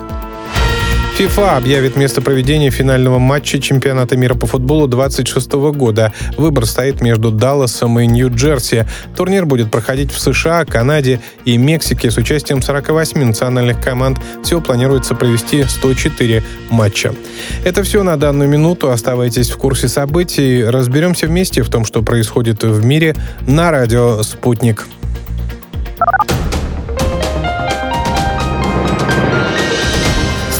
[1.17, 6.11] ФИФА объявит место проведения финального матча чемпионата мира по футболу 26 года.
[6.39, 8.87] Выбор стоит между Далласом и Нью-Джерси.
[9.15, 14.19] Турнир будет проходить в США, Канаде и Мексике с участием 48 национальных команд.
[14.43, 17.15] Всего планируется провести 104 матча.
[17.63, 18.91] Это все на данную минуту.
[18.91, 20.65] Оставайтесь в курсе событий.
[20.65, 23.15] Разберемся вместе в том, что происходит в мире
[23.47, 24.87] на радио «Спутник».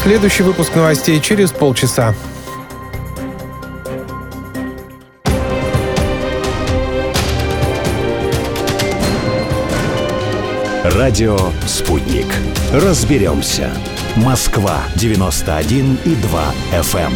[0.03, 2.13] Следующий выпуск новостей через полчаса.
[10.83, 12.27] Радио «Спутник».
[12.73, 13.71] Разберемся.
[14.17, 17.13] Москва, 91 и 2 FM.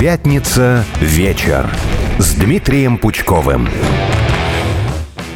[0.00, 1.70] Пятница вечер
[2.18, 3.68] с Дмитрием Пучковым.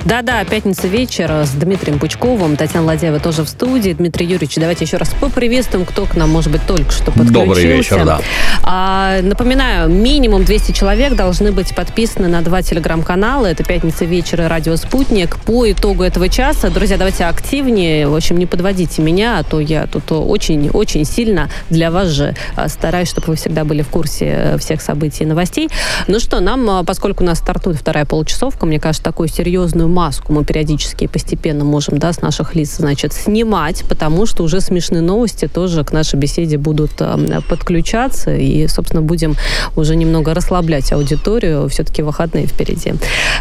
[0.04, 2.56] Да-да, пятница вечер с Дмитрием Пучковым.
[2.56, 3.92] Татьяна Ладеева тоже в студии.
[3.92, 7.32] Дмитрий Юрьевич, давайте еще раз поприветствуем, кто к нам, может быть, только что подключился.
[7.32, 8.20] Добрый вечер, да.
[8.64, 13.46] А, напоминаю, минимум 200 человек должны быть подписаны на два телеграм-канала.
[13.46, 15.36] Это «Пятница вечер» и «Радио Спутник».
[15.38, 18.08] По итогу этого часа, друзья, давайте активнее.
[18.08, 22.68] В общем, не подводите меня, а то я тут очень-очень сильно для вас же а,
[22.68, 25.68] стараюсь, чтобы вы всегда были в курсе э, всех событий и новостей.
[26.08, 30.32] Ну что, нам, а, поскольку у нас стартует вторая получасовка, мне кажется, такую серьезную маску
[30.32, 35.02] мы периодически и постепенно можем, да, с наших лиц, значит, снимать, потому что уже смешные
[35.02, 39.36] новости тоже к нашей беседе будут э, подключаться, и, собственно, будем
[39.76, 42.94] уже немного расслаблять аудиторию, все-таки выходные впереди.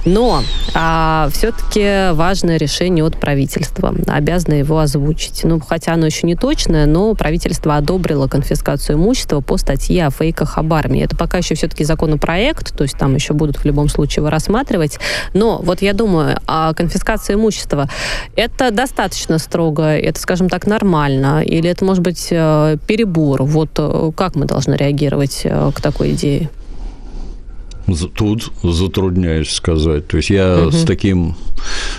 [0.05, 5.41] Но а, все-таки важное решение от правительства, обязано его озвучить.
[5.43, 10.57] Ну, хотя оно еще не точное, но правительство одобрило конфискацию имущества по статье о фейках
[10.57, 11.03] об армии.
[11.03, 14.99] Это пока еще все-таки законопроект, то есть там еще будут в любом случае его рассматривать.
[15.33, 17.89] Но вот я думаю, а конфискация имущества,
[18.35, 23.43] это достаточно строго, это, скажем так, нормально, или это может быть э, перебор?
[23.43, 26.49] Вот э, как мы должны реагировать э, к такой идее?
[28.15, 30.07] Тут затрудняюсь сказать.
[30.07, 30.71] То есть я угу.
[30.71, 31.35] с таким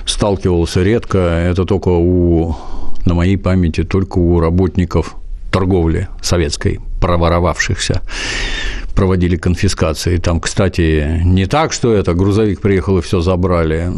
[0.07, 1.19] сталкивался редко.
[1.19, 2.57] Это только у,
[3.05, 5.17] на моей памяти, только у работников
[5.51, 8.01] торговли советской, проворовавшихся
[8.95, 10.19] проводили конфискации.
[10.19, 13.91] Там, кстати, не так, что это грузовик приехал и все забрали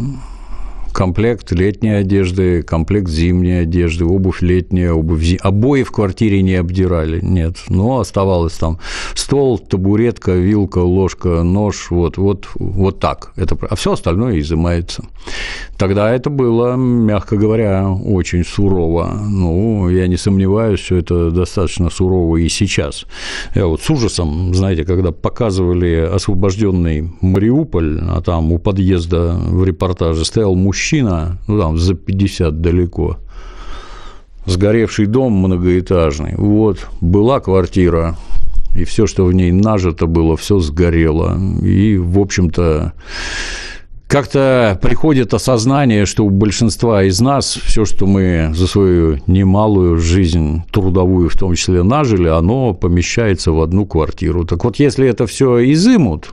[0.95, 5.41] комплект летней одежды, комплект зимней одежды, обувь летняя, обувь зимняя.
[5.43, 7.57] Обои в квартире не обдирали, нет.
[7.67, 8.79] Но оставалось там
[9.13, 13.33] стол, табуретка, вилка, ложка, нож, вот, вот, вот так.
[13.35, 15.03] Это, а все остальное изымается.
[15.77, 19.19] Тогда это было, мягко говоря, очень сурово.
[19.27, 23.05] Ну, я не сомневаюсь, что это достаточно сурово и сейчас.
[23.53, 30.23] Я вот с ужасом, знаете, когда показывали освобожденный Мариуполь, а там у подъезда в репортаже
[30.23, 33.17] стоял мужчина, ну, там за 50 далеко,
[34.45, 36.35] сгоревший дом многоэтажный.
[36.37, 38.15] Вот, была квартира,
[38.75, 41.37] и все, что в ней нажито было, все сгорело.
[41.61, 42.93] И, в общем-то,
[44.07, 50.63] как-то приходит осознание, что у большинства из нас все, что мы за свою немалую жизнь
[50.71, 54.45] трудовую в том числе нажили, оно помещается в одну квартиру.
[54.45, 56.29] Так вот, если это все изымут,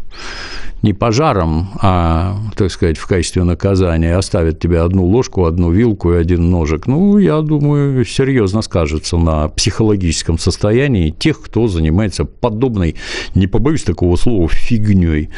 [0.83, 6.17] не пожаром, а, так сказать, в качестве наказания оставят тебе одну ложку, одну вилку и
[6.17, 12.97] один ножик, ну, я думаю, серьезно скажется на психологическом состоянии тех, кто занимается подобной,
[13.35, 15.31] не побоюсь такого слова, фигней.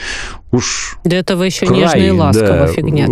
[0.53, 3.09] Уж да это вы еще край, нежно и ласково да, фигня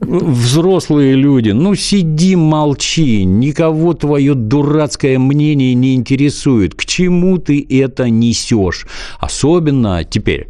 [0.00, 6.76] Взрослые люди, ну, сиди, молчи, никого твое дурацкое мнение не интересует.
[6.76, 8.86] К чему ты это несешь?
[9.18, 10.46] Особенно теперь,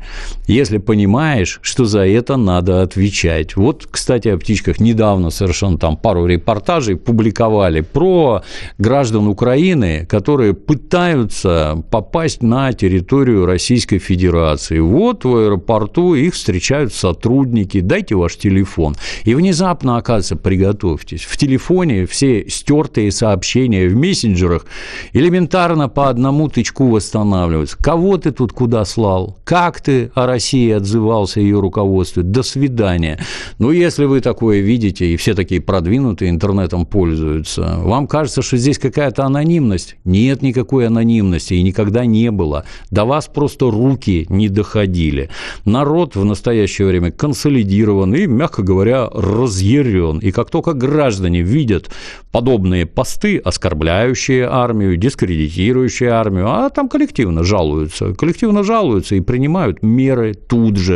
[0.46, 3.56] если понимаешь, понимаешь, что за это надо отвечать.
[3.56, 8.42] Вот, кстати, о птичках недавно совершенно там пару репортажей публиковали про
[8.76, 14.80] граждан Украины, которые пытаются попасть на территорию Российской Федерации.
[14.80, 18.94] Вот в аэропорту их встречают сотрудники, дайте ваш телефон.
[19.24, 24.66] И внезапно, оказывается, приготовьтесь, в телефоне все стертые сообщения в мессенджерах
[25.14, 27.78] элементарно по одному тычку восстанавливаются.
[27.78, 29.38] Кого ты тут куда слал?
[29.44, 30.97] Как ты о России отзываешься?
[30.98, 32.22] Отзывался ее руководство.
[32.22, 33.18] До свидания.
[33.58, 38.78] Ну, если вы такое видите, и все такие продвинутые интернетом пользуются, вам кажется, что здесь
[38.78, 39.96] какая-то анонимность?
[40.04, 42.64] Нет никакой анонимности и никогда не было.
[42.90, 45.30] До вас просто руки не доходили.
[45.64, 50.18] Народ в настоящее время консолидирован и, мягко говоря, разъярен.
[50.18, 51.90] И как только граждане видят
[52.32, 60.34] подобные посты, оскорбляющие армию, дискредитирующие армию, а там коллективно жалуются, коллективно жалуются и принимают меры
[60.34, 60.87] тут же.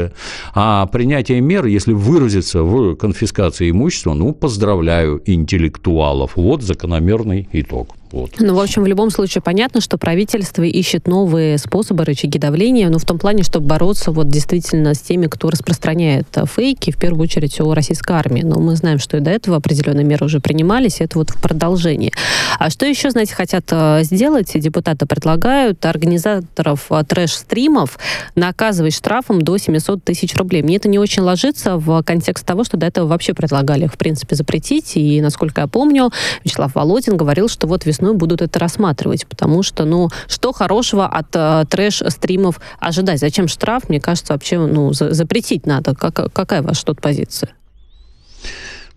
[0.54, 6.36] А принятие мер, если выразиться в конфискации имущества, ну, поздравляю интеллектуалов.
[6.36, 7.96] Вот закономерный итог.
[8.12, 8.32] Вот.
[8.38, 12.98] Ну, в общем, в любом случае понятно, что правительство ищет новые способы, рычаги давления, но
[12.98, 17.22] в том плане, чтобы бороться вот действительно с теми, кто распространяет э, фейки, в первую
[17.22, 18.42] очередь о российской армии.
[18.42, 22.12] Но мы знаем, что и до этого определенные меры уже принимались, это вот в продолжении.
[22.58, 24.52] А что еще, знаете, хотят э, сделать?
[24.54, 27.98] Депутаты предлагают организаторов э, трэш-стримов
[28.34, 30.62] наказывать штрафом до 700 тысяч рублей.
[30.62, 33.96] Мне это не очень ложится в контекст того, что до этого вообще предлагали их, в
[33.96, 34.96] принципе, запретить.
[34.96, 36.10] И, насколько я помню,
[36.44, 41.06] Вячеслав Володин говорил, что вот весной весной будут это рассматривать, потому что, ну, что хорошего
[41.06, 43.20] от э, трэш-стримов ожидать?
[43.20, 43.88] Зачем штраф?
[43.88, 45.94] Мне кажется, вообще, ну, за запретить надо.
[45.94, 47.50] Как, какая ваша тут позиция?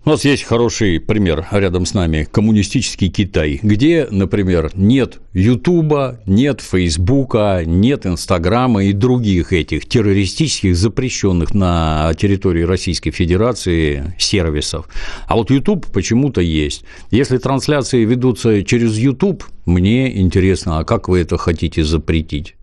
[0.06, 6.62] У нас есть хороший пример рядом с нами– коммунистический Китай, где, например, нет Ютуба, нет
[6.62, 14.88] Фейсбука, нет Инстаграма и других этих террористических, запрещенных на территории Российской Федерации сервисов.
[15.26, 16.84] А вот Ютуб почему-то есть.
[17.10, 22.53] Если трансляции ведутся через Ютуб, мне интересно, а как вы это хотите запретить?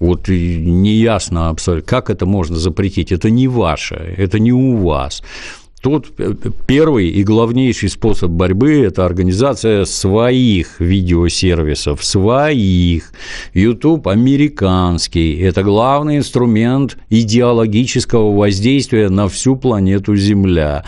[0.00, 3.12] Вот неясно абсолютно, как это можно запретить.
[3.12, 5.22] Это не ваше, это не у вас.
[5.82, 6.12] Тут
[6.68, 13.12] первый и главнейший способ борьбы– это организация своих видеосервисов, своих.
[13.52, 20.84] YouTube американский– это главный инструмент идеологического воздействия на всю планету Земля.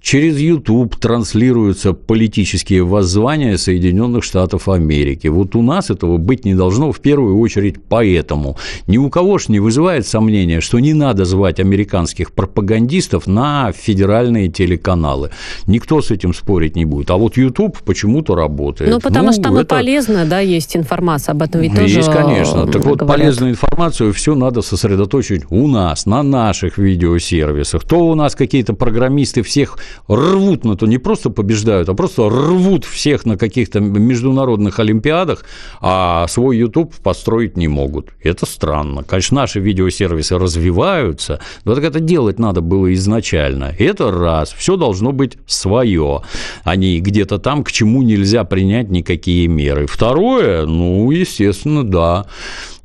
[0.00, 5.26] Через YouTube транслируются политические воззвания Соединенных Штатов Америки.
[5.26, 8.56] Вот у нас этого быть не должно в первую очередь поэтому.
[8.86, 14.48] Ни у кого ж не вызывает сомнения, что не надо звать американских пропагандистов на федеральные
[14.48, 15.30] телеканалы.
[15.66, 17.10] Никто с этим спорить не будет.
[17.10, 18.92] А вот YouTube почему-то работает.
[18.92, 19.62] Ну, потому ну, что там это...
[19.62, 22.68] и полезно, да, есть информация об этом ведь есть, тоже Есть, конечно.
[22.68, 27.82] Так вот, полезную информацию все надо сосредоточить у нас, на наших видеосервисах.
[27.82, 32.28] То у нас какие-то программисты все всех рвут на то, не просто побеждают, а просто
[32.28, 35.44] рвут всех на каких-то международных олимпиадах,
[35.80, 38.08] а свой YouTube построить не могут.
[38.22, 39.02] Это странно.
[39.02, 43.74] Конечно, наши видеосервисы развиваются, но так это делать надо было изначально.
[43.78, 44.52] Это раз.
[44.52, 46.22] Все должно быть свое,
[46.64, 49.86] а не где-то там, к чему нельзя принять никакие меры.
[49.86, 52.26] Второе, ну, естественно, да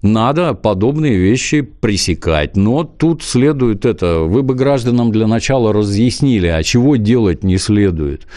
[0.02, 2.56] надо подобные вещи пресекать.
[2.56, 8.28] Но тут следует это, вы бы гражданам для начала разъяснили, а чего делать не следует.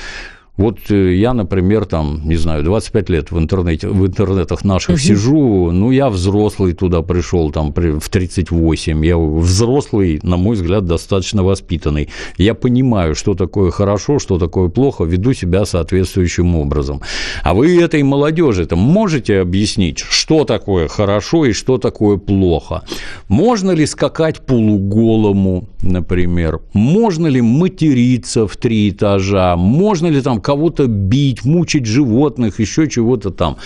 [0.62, 4.98] Вот э, я, например, там, не знаю, 25 лет в, интернете, в интернетах наших угу.
[4.98, 11.42] сижу, ну, я взрослый туда пришел, там, в 38, я взрослый, на мой взгляд, достаточно
[11.42, 12.08] воспитанный.
[12.38, 17.00] Я понимаю, что такое хорошо, что такое плохо, веду себя соответствующим образом.
[17.42, 22.82] А вы этой молодежи там можете объяснить, что такое хорошо и что такое плохо?
[23.28, 26.60] Можно ли скакать полуголому, например?
[26.72, 29.56] Можно ли материться в три этажа?
[29.56, 33.56] Можно ли там кого-то бить, мучить животных, еще чего-то там.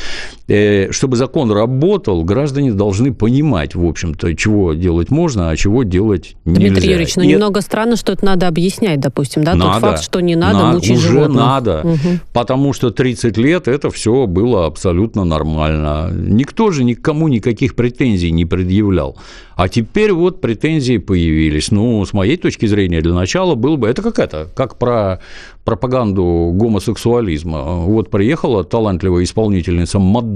[0.49, 6.37] Э, чтобы закон работал, граждане должны понимать, в общем-то, чего делать можно, а чего делать
[6.45, 6.61] нельзя.
[6.61, 9.57] Дмитрий Юрьевич, ну И немного странно, что это надо объяснять, допустим, да?
[9.57, 11.37] Надо, Тот факт, что не надо, надо мучить уже животных.
[11.37, 12.21] надо, угу.
[12.33, 16.13] потому что 30 лет это все было абсолютно нормально.
[16.15, 19.17] Никто же никому никаких претензий не предъявлял.
[19.57, 21.71] А теперь вот претензии появились.
[21.73, 23.89] Ну, с моей точки зрения, для начала было бы...
[23.89, 24.49] Это как это?
[24.55, 25.21] Как про
[25.67, 27.81] пропаганду гомосексуализма.
[27.81, 30.36] Вот приехала талантливая исполнительница Мадонна,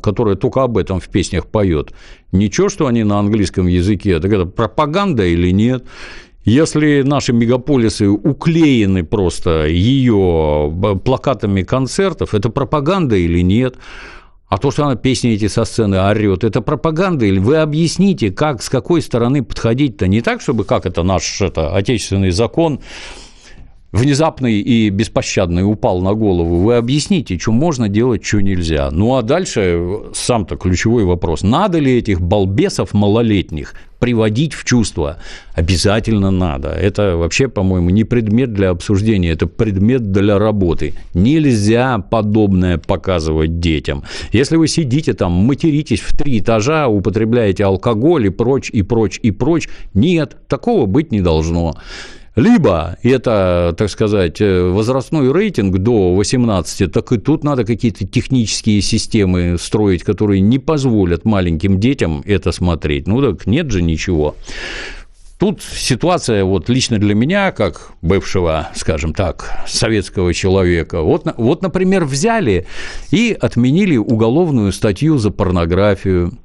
[0.00, 1.92] которая только об этом в песнях поет.
[2.32, 4.20] Ничего, что они на английском языке.
[4.20, 5.84] Так это пропаганда или нет?
[6.44, 10.72] Если наши мегаполисы уклеены просто ее
[11.04, 13.76] плакатами концертов, это пропаганда или нет?
[14.48, 17.24] А то, что она песни эти со сцены орет, это пропаганда?
[17.26, 20.06] Или вы объясните, как, с какой стороны подходить-то?
[20.06, 22.78] Не так, чтобы, как это наш это, отечественный закон,
[23.96, 28.90] внезапный и беспощадный упал на голову, вы объясните, что можно делать, что нельзя.
[28.90, 29.80] Ну а дальше
[30.14, 31.42] сам-то ключевой вопрос.
[31.42, 35.16] Надо ли этих балбесов малолетних приводить в чувство?
[35.54, 36.68] Обязательно надо.
[36.68, 40.94] Это вообще, по-моему, не предмет для обсуждения, это предмет для работы.
[41.14, 44.04] Нельзя подобное показывать детям.
[44.32, 49.30] Если вы сидите там, материтесь в три этажа, употребляете алкоголь и прочь, и прочь, и
[49.30, 51.76] прочь, нет, такого быть не должно.
[52.36, 58.82] Либо это, так сказать, э, возрастной рейтинг до 18, так и тут надо какие-то технические
[58.82, 63.06] системы строить, которые не позволят маленьким детям это смотреть.
[63.06, 64.36] Ну так нет же ничего.
[65.38, 72.04] Тут ситуация вот лично для меня, как бывшего, скажем так, советского человека, вот, вот, например,
[72.04, 72.66] взяли
[73.10, 76.38] и отменили уголовную статью за порнографию,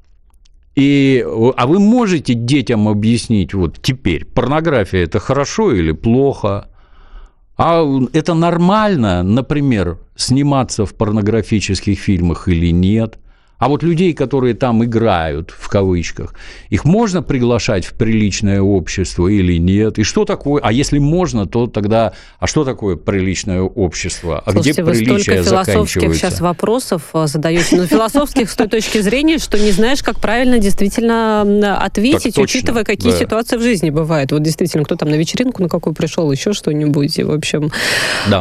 [0.75, 1.25] и,
[1.57, 6.69] а вы можете детям объяснить, вот теперь, порнография– это хорошо или плохо?
[7.57, 13.19] А это нормально, например, сниматься в порнографических фильмах или нет?
[13.61, 16.33] А вот людей, которые там играют, в кавычках,
[16.71, 19.99] их можно приглашать в приличное общество или нет?
[19.99, 20.63] И что такое?
[20.63, 24.41] А если можно, то тогда, а что такое приличное общество?
[24.43, 28.67] А Слушайте, где приличие вы столько философских сейчас вопросов э, задаете, ну, философских с той
[28.67, 34.31] точки зрения, что не знаешь, как правильно действительно ответить, учитывая, какие ситуации в жизни бывают.
[34.31, 37.71] Вот действительно, кто там на вечеринку на какую пришел, еще что-нибудь, в общем.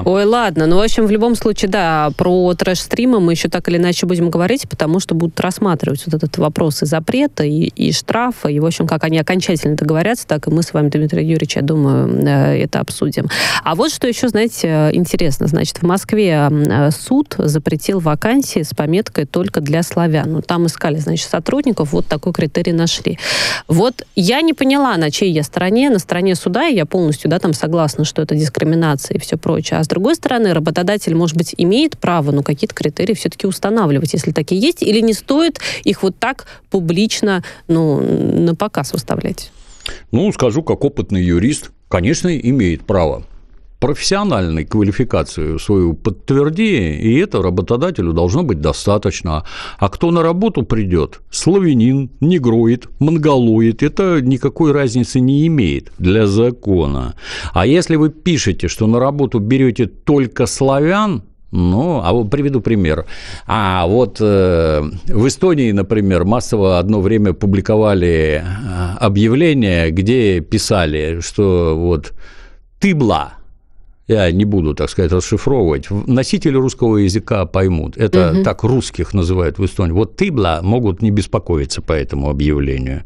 [0.07, 3.77] Ой, ладно, ну, в общем, в любом случае, да, про трэш-стримы мы еще так или
[3.77, 7.91] иначе будем говорить, потому что что будут рассматривать вот этот вопрос и запрета, и, и
[7.91, 11.57] штрафа, и, в общем, как они окончательно договорятся, так и мы с вами, Дмитрий Юрьевич,
[11.57, 13.29] я думаю, э, это обсудим.
[13.65, 15.49] А вот что еще, знаете, интересно.
[15.49, 20.31] Значит, в Москве э, суд запретил вакансии с пометкой «только для славян».
[20.31, 23.19] Ну, там искали, значит, сотрудников, вот такой критерий нашли.
[23.67, 25.91] Вот я не поняла, на чьей я стороне.
[25.91, 29.81] На стороне суда, и я полностью, да, там согласна, что это дискриминация и все прочее.
[29.81, 34.31] А с другой стороны, работодатель, может быть, имеет право, но какие-то критерии все-таки устанавливать, если
[34.31, 39.51] такие есть, или не стоит их вот так публично, ну, на показ выставлять?
[40.13, 43.25] Ну, скажу, как опытный юрист, конечно, имеет право
[43.81, 49.45] профессиональной квалификацию свою подтверди, и это работодателю должно быть достаточно.
[49.79, 57.15] А кто на работу придет, славянин, негроид, монголоид, это никакой разницы не имеет для закона.
[57.55, 61.23] А если вы пишете, что на работу берете только славян,
[61.53, 63.07] ну, а вот приведу пример.
[63.47, 71.77] А вот э, в Эстонии, например, массово одно время публиковали э, объявления, где писали, что
[71.77, 72.13] вот
[72.79, 73.35] тыбла,
[74.07, 77.97] я не буду, так сказать, расшифровывать, носители русского языка поймут.
[77.97, 78.43] Это угу.
[78.45, 79.93] так русских называют в Эстонии.
[79.93, 83.03] Вот тыбла могут не беспокоиться по этому объявлению.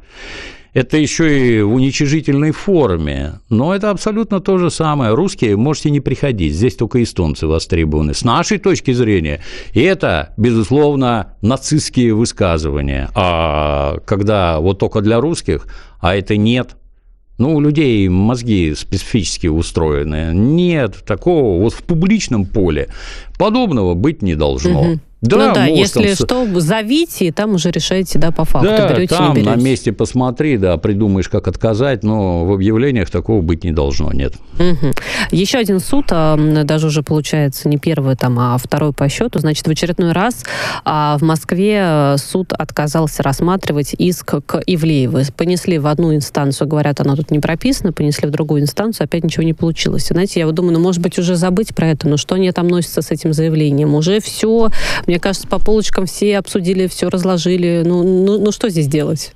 [0.75, 5.15] Это еще и в уничижительной форме, но это абсолютно то же самое.
[5.15, 8.13] Русские можете не приходить, здесь только эстонцы востребованы.
[8.13, 9.41] С нашей точки зрения,
[9.73, 13.09] и это, безусловно, нацистские высказывания.
[13.15, 15.69] А когда вот только для русских,
[16.01, 16.77] а это нет,
[17.39, 20.31] ну, у людей мозги специфически устроены.
[20.35, 22.89] Нет такого вот в публичном поле
[23.39, 24.81] подобного быть не должно.
[24.83, 25.01] Угу.
[25.25, 26.49] Да, ну да, если там...
[26.49, 29.51] что, зовите, и там уже решаете, да, по факту, да, берете, там не берете.
[29.51, 34.35] на месте посмотри, да, придумаешь, как отказать, но в объявлениях такого быть не должно, нет.
[34.59, 34.93] Угу.
[35.31, 39.67] Еще один суд, а, даже уже получается не первый, там, а второй по счету, значит,
[39.67, 40.45] в очередной раз
[40.85, 45.25] а, в Москве а, суд отказался рассматривать иск к Ивлеевой.
[45.37, 49.45] Понесли в одну инстанцию, говорят, она тут не прописана, понесли в другую инстанцию, опять ничего
[49.45, 50.09] не получилось.
[50.09, 52.69] знаете, я вот думаю, ну, может быть, уже забыть про это, но что они там
[52.69, 53.95] носятся с этим заявлением?
[53.95, 54.71] Уже все,
[55.07, 57.83] мне кажется, по полочкам все обсудили, все разложили.
[57.85, 59.33] Ну, ну, ну что здесь делать?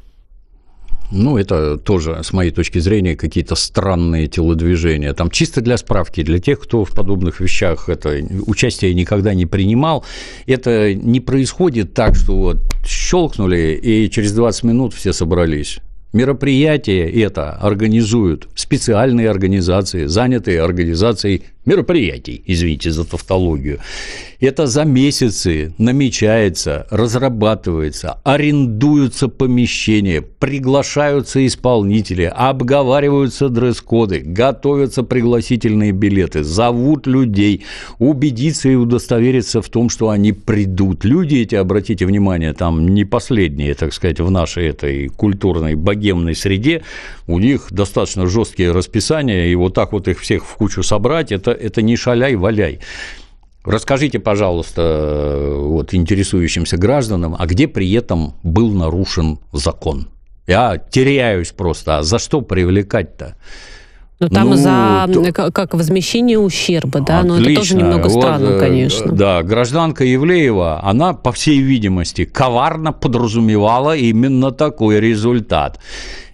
[1.11, 5.15] Ну, это тоже, с моей точки зрения, какие-то странные телодвижения.
[5.15, 10.05] Там чисто для справки, для тех, кто в подобных вещах это участие никогда не принимал,
[10.47, 15.79] это не происходит так, что вот щелкнули, и через 20 минут все собрались.
[16.13, 23.79] Мероприятие это организуют специальные организации, занятые организацией мероприятий, извините за тавтологию.
[24.41, 37.07] Это за месяцы намечается, разрабатывается, арендуются помещения, приглашаются исполнители, обговариваются дресс-коды, готовятся пригласительные билеты, зовут
[37.07, 37.65] людей,
[37.99, 41.05] убедиться и удостовериться в том, что они придут.
[41.05, 46.83] Люди эти, обратите внимание, там не последние, так сказать, в нашей этой культурной богемной среде,
[47.27, 51.58] у них достаточно жесткие расписания, и вот так вот их всех в кучу собрать, это
[51.61, 52.81] это не шаляй-валяй.
[53.65, 60.09] Расскажите, пожалуйста, вот интересующимся гражданам, а где при этом был нарушен закон?
[60.47, 61.99] Я теряюсь просто.
[61.99, 63.37] А за что привлекать-то?
[64.21, 65.53] Ну, там ну, за то...
[65.53, 67.39] как возмещение ущерба, да, Отлично.
[67.39, 69.13] но это тоже немного странно, вот, конечно.
[69.13, 75.79] Да, гражданка Евлеева, она, по всей видимости, коварно подразумевала именно такой результат.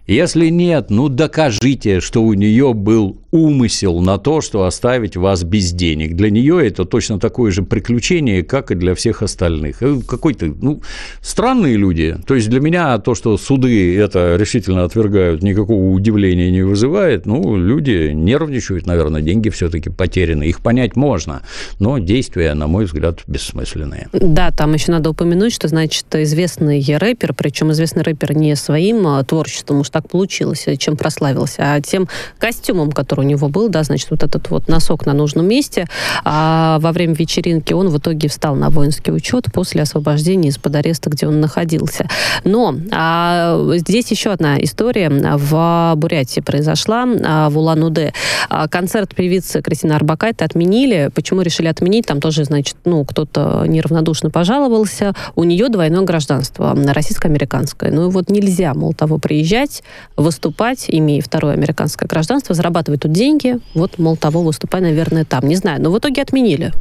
[0.06, 5.72] Если нет, ну докажите, что у нее был умысел на то, что оставить вас без
[5.72, 6.14] денег.
[6.14, 9.82] Для нее это точно такое же приключение, как и для всех остальных.
[9.82, 10.82] Э, какой-то, ну,
[11.20, 12.16] странные люди.
[12.28, 17.26] То есть для меня то, что суды это решительно отвергают, никакого удивления не вызывает.
[17.26, 20.44] Ну, люди нервничают, наверное, деньги все-таки потеряны.
[20.44, 21.42] Их понять можно,
[21.80, 24.06] но действия, на мой взгляд, бессмысленные.
[24.12, 29.24] Да, там еще надо упомянуть, что, значит, известный рэпер, причем известный рэпер не своим а,
[29.24, 32.06] творчеством, уж так получилось, чем прославился, а тем
[32.38, 35.86] костюмом, который него был, да, значит, вот этот вот носок на нужном месте.
[36.24, 41.10] А во время вечеринки он в итоге встал на воинский учет после освобождения из-под ареста,
[41.10, 42.08] где он находился.
[42.44, 48.12] Но а, здесь еще одна история в Бурятии произошла, а, в Улан-Удэ.
[48.48, 51.10] А, концерт певицы Кристины Арбакайте отменили.
[51.14, 52.06] Почему решили отменить?
[52.06, 55.14] Там тоже, значит, ну, кто-то неравнодушно пожаловался.
[55.34, 57.90] У нее двойное гражданство, российско-американское.
[57.90, 59.82] Ну и вот нельзя, мол, того приезжать,
[60.16, 65.48] выступать, имея второе американское гражданство, зарабатывать тут деньги, вот, мол, того выступай, наверное, там.
[65.48, 66.72] Не знаю, но в итоге отменили.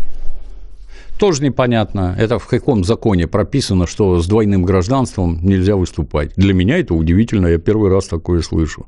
[1.19, 2.15] тоже непонятно.
[2.19, 6.31] Это в каком законе прописано, что с двойным гражданством нельзя выступать.
[6.35, 8.87] Для меня это удивительно, я первый раз такое слышу.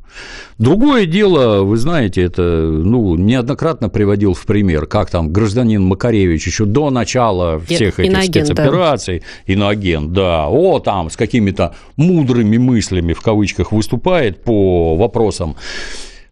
[0.58, 6.66] Другое дело, вы знаете, это ну, неоднократно приводил в пример, как там гражданин Макаревич еще
[6.66, 9.54] до начала всех этих иноагент, спецопераций, да.
[9.54, 15.56] иноагент, да, о, там с какими-то мудрыми мыслями, в кавычках, выступает по вопросам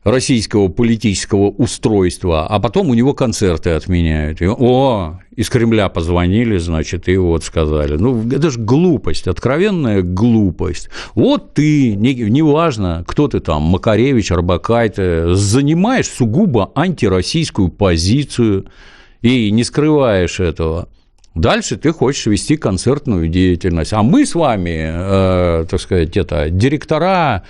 [0.03, 4.41] российского политического устройства, а потом у него концерты отменяют.
[4.41, 7.95] И, о, из Кремля позвонили, значит, и вот сказали.
[7.95, 10.89] Ну, это же глупость, откровенная глупость.
[11.15, 18.65] Вот ты, неважно, не кто ты там, Макаревич, Арбакайте, занимаешь сугубо антироссийскую позицию
[19.21, 20.89] и не скрываешь этого.
[21.33, 23.93] Дальше ты хочешь вести концертную деятельность.
[23.93, 27.43] А мы с вами, э, так сказать, это директора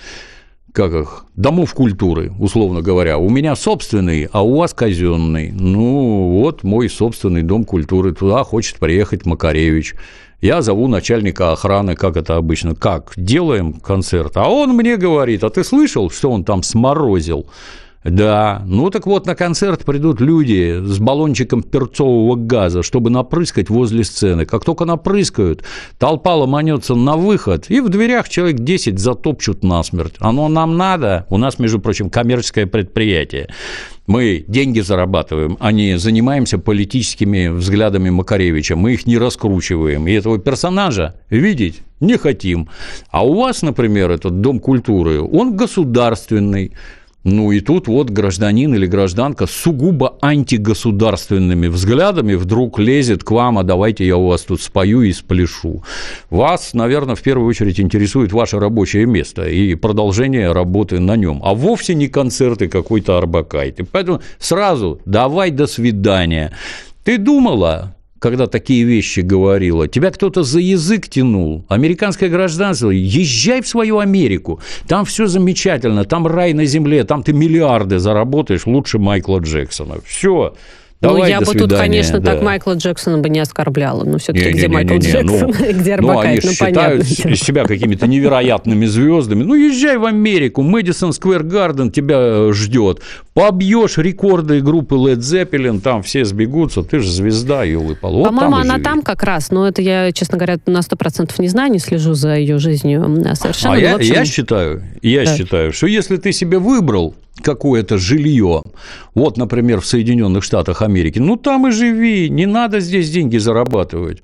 [0.74, 3.20] как их, домов культуры, условно говоря.
[3.20, 5.52] У меня собственный, а у вас казенный.
[5.52, 8.14] Ну, вот мой собственный дом культуры.
[8.14, 9.94] Туда хочет приехать Макаревич.
[10.42, 12.76] Я зову начальника охраны, как это обычно.
[12.76, 13.14] Как?
[13.16, 14.36] Делаем концерт.
[14.36, 17.46] А он мне говорит, а ты слышал, что он там сморозил?
[18.04, 24.04] Да, ну так вот на концерт придут люди с баллончиком перцового газа, чтобы напрыскать возле
[24.04, 24.46] сцены.
[24.46, 25.64] Как только напрыскают,
[25.98, 30.16] толпа ломанется на выход, и в дверях человек 10 затопчут насмерть.
[30.20, 31.26] Оно нам надо.
[31.30, 33.50] У нас, между прочим, коммерческое предприятие.
[34.06, 38.76] Мы деньги зарабатываем, а не занимаемся политическими взглядами Макаревича.
[38.76, 40.08] Мы их не раскручиваем.
[40.08, 42.68] И этого персонажа видеть не хотим.
[43.12, 46.74] А у вас, например, этот Дом культуры, он государственный.
[47.24, 53.58] Ну и тут вот гражданин или гражданка с сугубо антигосударственными взглядами вдруг лезет к вам,
[53.58, 55.84] а давайте я у вас тут спою и спляшу.
[56.30, 61.54] Вас, наверное, в первую очередь интересует ваше рабочее место и продолжение работы на нем, а
[61.54, 63.86] вовсе не концерты какой-то арбакайте.
[63.90, 66.52] Поэтому сразу давай до свидания.
[67.06, 69.90] Ты думала, когда такие вещи говорила.
[69.90, 71.66] Тебя кто-то за язык тянул.
[71.68, 72.90] Американское гражданство.
[72.90, 74.62] Езжай в свою Америку.
[74.88, 76.06] Там все замечательно.
[76.06, 77.04] Там рай на земле.
[77.04, 79.96] Там ты миллиарды заработаешь лучше Майкла Джексона.
[80.06, 80.54] Все.
[81.04, 82.32] Давай, ну, я бы свидания, тут, конечно, да.
[82.32, 84.06] так Майкла Джексона бы не оскорбляла.
[84.06, 87.04] Но все-таки где не, Майкл не, не, Джексон, ну, где Арбакайт, ну, они ну, считают
[87.04, 89.44] из себя какими-то невероятными звездами.
[89.44, 93.02] Ну, езжай в Америку, Мэдисон Сквер Гарден тебя ждет.
[93.34, 98.14] Побьешь рекорды группы Led Zeppelin, там все сбегутся, ты же звезда, елы пал.
[98.14, 98.84] Вот По-моему, она живи.
[98.84, 102.14] там как раз, но это я, честно говоря, на сто процентов не знаю, не слежу
[102.14, 103.74] за ее жизнью совершенно.
[103.74, 104.14] А я, общем...
[104.14, 105.36] я считаю, я да.
[105.36, 108.64] считаю, что если ты себе выбрал какое-то жилье,
[109.16, 114.22] вот, например, в Соединенных Штатах Америки, ну там и живи, не надо здесь деньги зарабатывать.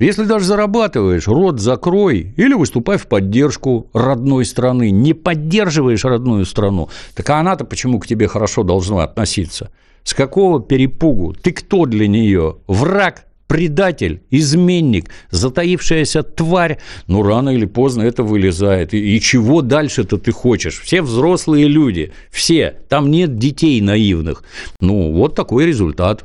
[0.00, 4.90] Если даже зарабатываешь, рот закрой или выступай в поддержку родной страны.
[4.90, 9.70] Не поддерживаешь родную страну, так а она-то почему к тебе хорошо должна относиться?
[10.02, 11.34] С какого перепугу?
[11.34, 12.56] Ты кто для нее?
[12.66, 13.26] Враг?
[13.50, 16.78] Предатель, изменник, затаившаяся тварь,
[17.08, 18.94] ну, рано или поздно это вылезает.
[18.94, 20.80] И, и чего дальше-то ты хочешь?
[20.80, 24.44] Все взрослые люди, все, там нет детей наивных.
[24.80, 26.24] Ну, вот такой результат.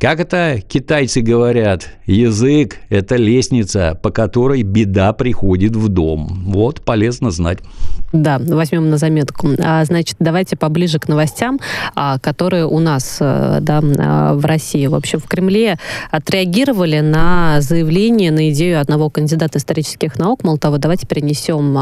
[0.00, 1.88] Как это китайцы говорят?
[2.06, 6.44] Язык– это лестница, по которой беда приходит в дом.
[6.46, 7.58] Вот, полезно знать.
[8.12, 9.48] Да, возьмем на заметку.
[9.58, 11.58] А, значит, давайте поближе к новостям,
[11.96, 14.86] а, которые у нас э, да, а, в России.
[14.86, 15.78] В общем, в Кремле
[16.12, 20.44] отреагировали на заявление, на идею одного кандидата исторических наук.
[20.44, 21.76] Мол, того, давайте перенесем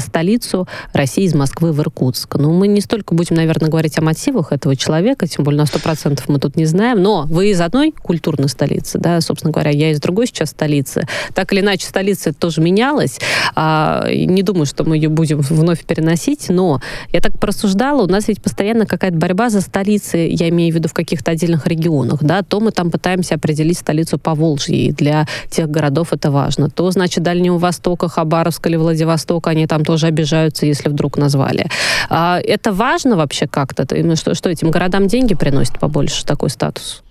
[0.00, 2.36] столицу России из Москвы в Иркутск.
[2.36, 6.22] Ну, мы не столько будем, наверное, говорить о мотивах этого человека, тем более на 100%
[6.28, 10.00] мы тут не знаем, но вы из одной культурной столицы, да, собственно говоря, я из
[10.00, 11.06] другой сейчас столицы.
[11.34, 13.18] Так или иначе, столица тоже менялась.
[13.56, 16.80] Не думаю, что мы ее будем вновь переносить, но
[17.10, 20.88] я так просуждала, у нас ведь постоянно какая-то борьба за столицы, я имею в виду
[20.88, 25.26] в каких-то отдельных регионах, да, то мы там пытаемся определить столицу по Волжье, и для
[25.50, 26.68] тех городов это важно.
[26.68, 31.66] То, значит, Дальнего Востока, Хабаровск или Владивосток, они там тоже обижаются, если вдруг назвали.
[32.10, 33.86] А, это важно вообще как-то?
[34.16, 37.02] Что, что этим городам деньги приносит побольше такой статус?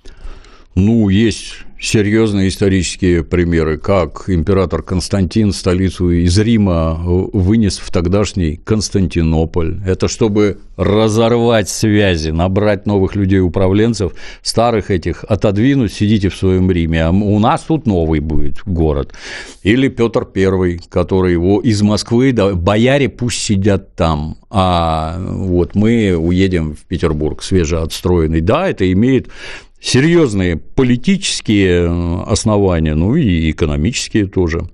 [0.75, 9.81] Ну, есть серьезные исторические примеры, как император Константин столицу из Рима вынес в тогдашний Константинополь.
[9.85, 14.13] Это чтобы разорвать связи, набрать новых людей-управленцев,
[14.43, 19.13] старых этих отодвинуть, сидите в своем Риме, а у нас тут новый будет город.
[19.63, 26.15] Или Петр I, который его из Москвы, да, бояре пусть сидят там, а вот мы
[26.15, 28.41] уедем в Петербург свежеотстроенный.
[28.41, 29.29] Да, это имеет
[29.81, 34.69] серьезные политические э, основания, ну и экономические тоже.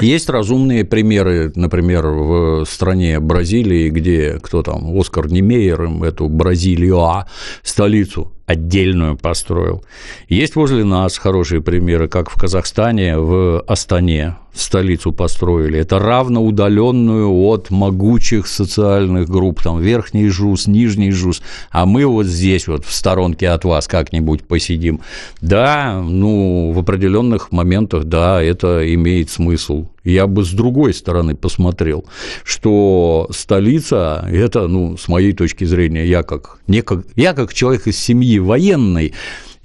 [0.00, 7.28] Есть разумные примеры, например, в стране Бразилии, где кто там, Оскар Немейер эту Бразилию, а
[7.62, 9.84] столицу отдельную построил.
[10.28, 15.78] Есть возле нас хорошие примеры, как в Казахстане, в Астане, столицу построили.
[15.78, 22.66] Это равноудаленную от могучих социальных групп, там верхний ЖУС, нижний ЖУС, а мы вот здесь
[22.68, 25.00] вот в сторонке от вас как-нибудь посидим.
[25.40, 29.86] Да, ну, в определенных моментах, да, это имеет смысл.
[30.04, 32.04] Я бы с другой стороны посмотрел,
[32.44, 37.86] что столица– это, ну, с моей точки зрения, я как, не как, я как человек
[37.86, 39.14] из семьи военной,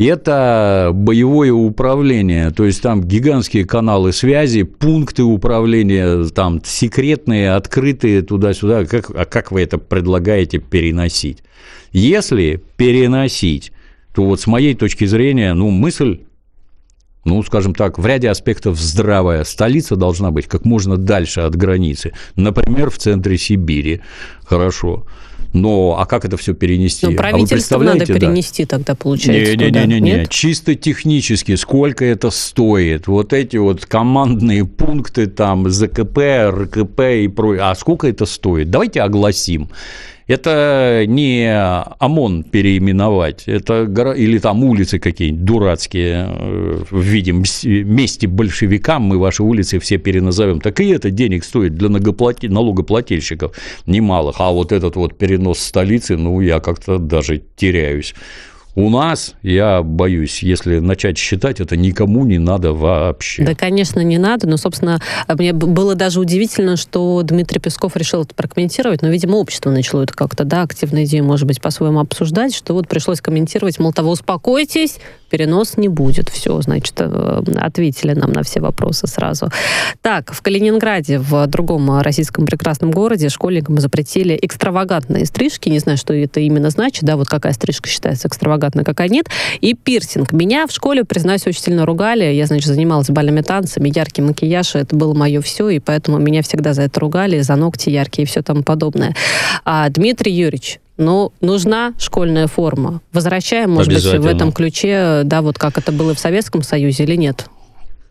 [0.05, 8.85] это боевое управление, то есть там гигантские каналы связи, пункты управления, там секретные, открытые туда-сюда.
[8.85, 11.43] Как, а как вы это предлагаете переносить?
[11.91, 13.71] Если переносить,
[14.13, 16.19] то вот с моей точки зрения, ну, мысль
[17.25, 19.43] ну, скажем так, в ряде аспектов здравая.
[19.43, 22.13] Столица должна быть как можно дальше от границы.
[22.35, 24.01] Например, в центре Сибири.
[24.45, 25.05] Хорошо.
[25.53, 27.07] Но а как это все перенести?
[27.07, 28.77] Ну, правительство а надо перенести да?
[28.77, 33.07] тогда, получается, не, не, не, не, не, чисто технически, сколько это стоит?
[33.07, 36.19] Вот эти вот командные пункты, там, ЗКП,
[36.49, 38.69] РКП и прочее, а сколько это стоит?
[38.69, 39.69] Давайте огласим.
[40.29, 41.51] Это не
[41.97, 49.41] ОМОН переименовать, это или там улицы какие-нибудь дурацкие э, в виде мести большевикам, мы ваши
[49.41, 50.61] улицы все переназовем.
[50.61, 53.55] Так и это денег стоит для налогоплательщиков
[53.87, 54.35] немалых.
[54.37, 58.13] А вот этот вот перенос столицы, ну, я как-то даже теряюсь.
[58.75, 63.43] У нас, я боюсь, если начать считать, это никому не надо вообще.
[63.43, 68.35] Да, конечно, не надо, но, собственно, мне было даже удивительно, что Дмитрий Песков решил это
[68.35, 72.73] прокомментировать, но, видимо, общество начало это как-то, да, активно идею, может быть, по-своему обсуждать, что
[72.73, 74.97] вот пришлось комментировать, мол, того, успокойтесь,
[75.29, 76.29] перенос не будет.
[76.29, 79.49] Все, значит, э, ответили нам на все вопросы сразу.
[80.01, 85.69] Так, в Калининграде, в другом российском прекрасном городе, школьникам запретили экстравагантные стрижки.
[85.69, 89.27] Не знаю, что это именно значит, да, вот какая стрижка считается экстравагантной, какая нет.
[89.61, 90.31] И пирсинг.
[90.31, 92.25] Меня в школе, признаюсь, очень сильно ругали.
[92.25, 96.73] Я, значит, занималась бальными танцами, яркий макияж, это было мое все, и поэтому меня всегда
[96.73, 99.15] за это ругали, за ногти яркие и все тому подобное.
[99.65, 103.01] А Дмитрий Юрьевич, но нужна школьная форма.
[103.13, 107.15] Возвращаем, может быть, в этом ключе, да, вот как это было в Советском Союзе или
[107.15, 107.49] нет?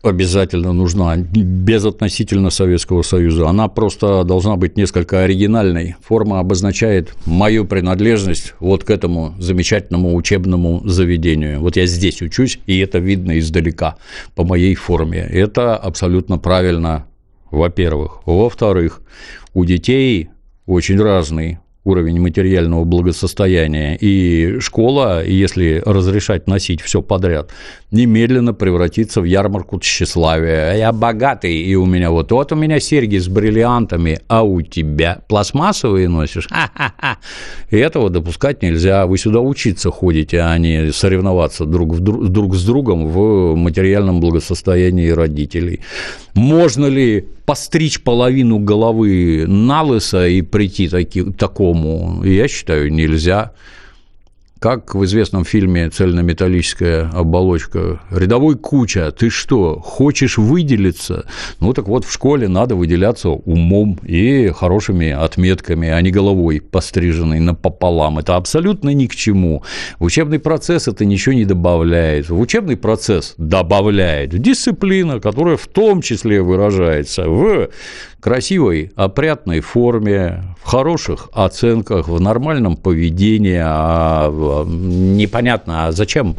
[0.01, 3.47] обязательно нужна, без относительно Советского Союза.
[3.49, 5.95] Она просто должна быть несколько оригинальной.
[6.01, 11.59] Форма обозначает мою принадлежность вот к этому замечательному учебному заведению.
[11.59, 13.97] Вот я здесь учусь, и это видно издалека
[14.35, 15.19] по моей форме.
[15.19, 17.05] Это абсолютно правильно,
[17.51, 18.21] во-первых.
[18.25, 19.01] Во-вторых,
[19.53, 20.29] у детей
[20.65, 21.59] очень разный
[21.89, 23.95] уровень материального благосостояния.
[23.95, 27.51] И школа, если разрешать носить все подряд,
[27.91, 30.75] немедленно превратится в ярмарку тщеславия.
[30.75, 35.19] Я богатый, и у меня вот, вот у меня серьги с бриллиантами, а у тебя
[35.27, 36.47] пластмассовые носишь?
[36.51, 37.17] Ха-ха-ха.
[37.71, 39.05] И этого допускать нельзя.
[39.05, 44.19] Вы сюда учиться ходите, а не соревноваться друг, в друг, друг с другом в материальном
[44.19, 45.81] благосостоянии родителей.
[46.35, 52.23] Можно ли постричь половину головы на лысо и прийти таки, такому?
[52.23, 53.53] Я считаю, нельзя.
[54.59, 58.01] Как в известном фильме «Цельнометаллическая оболочка».
[58.11, 61.25] Рядовой куча, ты что, хочешь выделиться?
[61.61, 67.39] Ну, так вот, в школе надо выделяться умом и хорошими отметками, а не головой, постриженной
[67.39, 68.19] напополам.
[68.19, 69.63] Это абсолютно ни к чему.
[69.97, 72.29] В учебный процесс это ничего не добавляет.
[72.29, 77.69] В учебный процесс добавляет дисциплина, которая в том числе выражается в
[78.19, 83.61] красивой, опрятной форме, в хороших оценках, в нормальном поведении.
[83.63, 84.29] А
[84.65, 86.37] непонятно, а зачем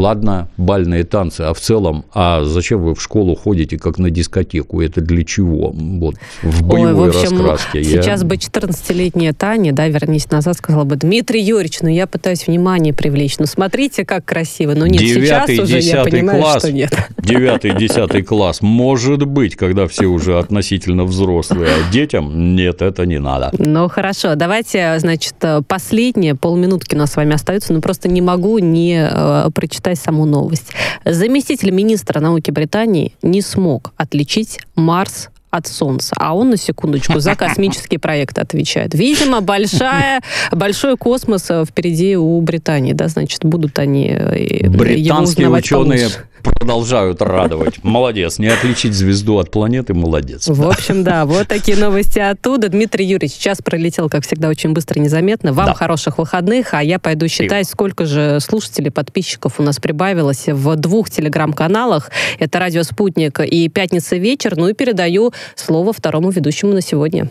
[0.00, 4.80] Ладно, бальные танцы, а в целом, а зачем вы в школу ходите как на дискотеку?
[4.80, 5.74] Это для чего?
[5.74, 7.84] Вот в боевой Ой, в общем, раскраске.
[7.84, 8.26] Сейчас я...
[8.26, 13.38] бы 14-летняя Таня, да, вернись назад, сказала бы, Дмитрий Юрьевич, ну я пытаюсь внимание привлечь,
[13.38, 14.72] ну смотрите, как красиво.
[14.74, 16.94] Ну нет, Девятый, сейчас уже я понимаю, класс, что нет.
[17.18, 18.62] Девятый, десятый класс.
[18.62, 21.19] Может быть, когда все уже относительно взрослые,
[21.66, 23.50] а детям нет, это не надо.
[23.58, 25.34] Ну хорошо, давайте, значит,
[25.66, 30.24] последние полминутки у нас с вами остаются, но просто не могу не э, прочитать саму
[30.24, 30.72] новость.
[31.04, 36.14] Заместитель министра науки Британии не смог отличить Марс от Солнца.
[36.16, 38.94] А он, на секундочку, за космические проекты отвечает.
[38.94, 40.20] Видимо, большая,
[40.52, 42.92] большой космос э, впереди у Британии.
[42.92, 47.78] Да, значит, будут они э, Британские ученые получше продолжают радовать.
[47.82, 48.38] Молодец.
[48.38, 50.48] Не отличить звезду от планеты, молодец.
[50.48, 52.68] В общем, да, вот такие новости оттуда.
[52.68, 55.52] Дмитрий Юрьевич, час пролетел, как всегда, очень быстро и незаметно.
[55.52, 55.74] Вам да.
[55.74, 61.10] хороших выходных, а я пойду считать, сколько же слушателей, подписчиков у нас прибавилось в двух
[61.10, 62.10] телеграм-каналах.
[62.38, 64.56] Это «Радио Спутник» и «Пятница вечер».
[64.56, 67.30] Ну и передаю слово второму ведущему на сегодня.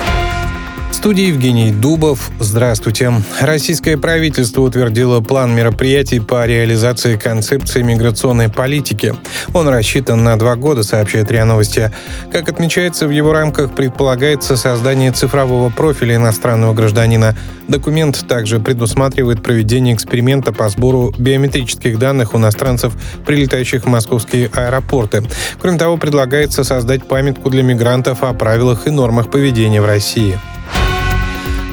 [1.01, 2.29] студии Евгений Дубов.
[2.39, 3.11] Здравствуйте.
[3.39, 9.15] Российское правительство утвердило план мероприятий по реализации концепции миграционной политики.
[9.51, 11.91] Он рассчитан на два года, сообщает РИА Новости.
[12.31, 17.35] Как отмечается, в его рамках предполагается создание цифрового профиля иностранного гражданина.
[17.67, 22.93] Документ также предусматривает проведение эксперимента по сбору биометрических данных у иностранцев,
[23.25, 25.23] прилетающих в московские аэропорты.
[25.59, 30.37] Кроме того, предлагается создать памятку для мигрантов о правилах и нормах поведения в России.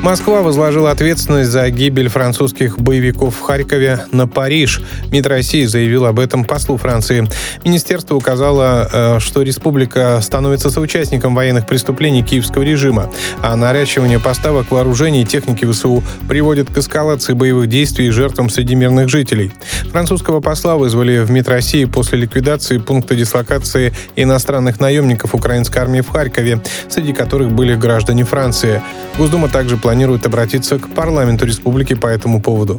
[0.03, 4.81] Москва возложила ответственность за гибель французских боевиков в Харькове на Париж.
[5.11, 7.29] МИД России заявил об этом послу Франции.
[7.65, 13.11] Министерство указало, э, что республика становится соучастником военных преступлений киевского режима,
[13.43, 18.77] а наращивание поставок вооружений и техники ВСУ приводит к эскалации боевых действий и жертвам среди
[18.77, 19.53] мирных жителей.
[19.91, 26.09] Французского посла вызвали в МИД России после ликвидации пункта дислокации иностранных наемников украинской армии в
[26.09, 28.81] Харькове, среди которых были граждане Франции.
[29.19, 32.78] Госдума также планирует обратиться к парламенту республики по этому поводу.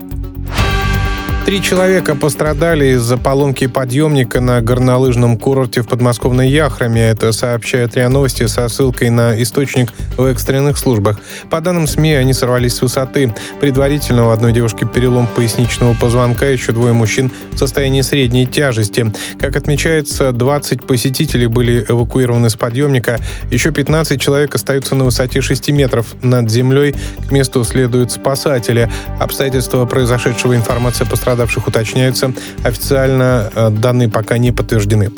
[1.50, 7.08] Три человека пострадали из-за поломки подъемника на горнолыжном курорте в подмосковной Яхраме.
[7.10, 11.20] Это сообщает РИА Новости со ссылкой на источник в экстренных службах.
[11.50, 13.34] По данным СМИ, они сорвались с высоты.
[13.60, 19.12] Предварительно у одной девушки перелом поясничного позвонка, еще двое мужчин в состоянии средней тяжести.
[19.40, 23.18] Как отмечается, 20 посетителей были эвакуированы с подъемника.
[23.50, 26.94] Еще 15 человек остаются на высоте 6 метров над землей.
[27.28, 28.88] К месту следуют спасатели.
[29.20, 32.34] Обстоятельства произошедшего информация пострадавших пострадавших уточняются.
[32.64, 35.10] Официально э, данные пока не подтверждены.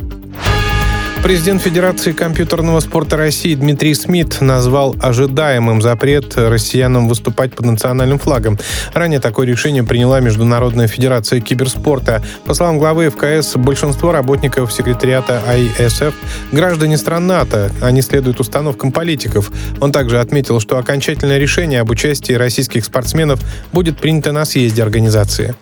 [1.24, 8.57] Президент Федерации компьютерного спорта России Дмитрий Смит назвал ожидаемым запрет россиянам выступать под национальным флагом.
[8.95, 12.24] Ранее такое решение приняла Международная Федерация киберспорта.
[12.45, 16.15] По словам главы ФКС, большинство работников секретариата ISF–
[16.51, 19.51] граждане стран НАТО, они следуют установкам политиков.
[19.80, 23.39] Он также отметил, что окончательное решение об участии российских спортсменов
[23.72, 25.55] будет принято на съезде организации.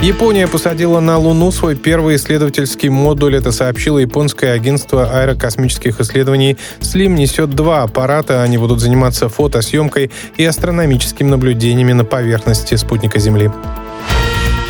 [0.00, 3.34] Япония посадила на Луну свой первый исследовательский модуль.
[3.34, 6.56] Это сообщило японское агентство аэрокосмических исследований.
[6.80, 8.42] СЛИМ несет два аппарата.
[8.44, 13.50] Они будут заниматься фотосъемкой и астрономическими наблюдениями на поверхности спутника Земли.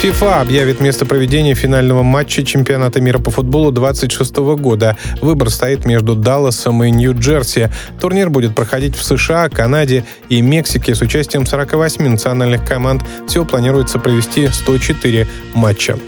[0.01, 4.97] ФИФА объявит место проведения финального матча чемпионата мира по футболу 26 года.
[5.21, 7.69] Выбор стоит между Далласом и Нью-Джерси.
[8.01, 13.03] Турнир будет проходить в США, Канаде и Мексике с участием 48 национальных команд.
[13.27, 15.99] Всего планируется провести 104 матча.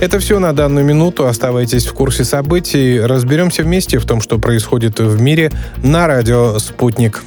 [0.00, 1.26] Это все на данную минуту.
[1.26, 3.00] Оставайтесь в курсе событий.
[3.00, 5.50] Разберемся вместе в том, что происходит в мире
[5.82, 7.24] на радио «Спутник».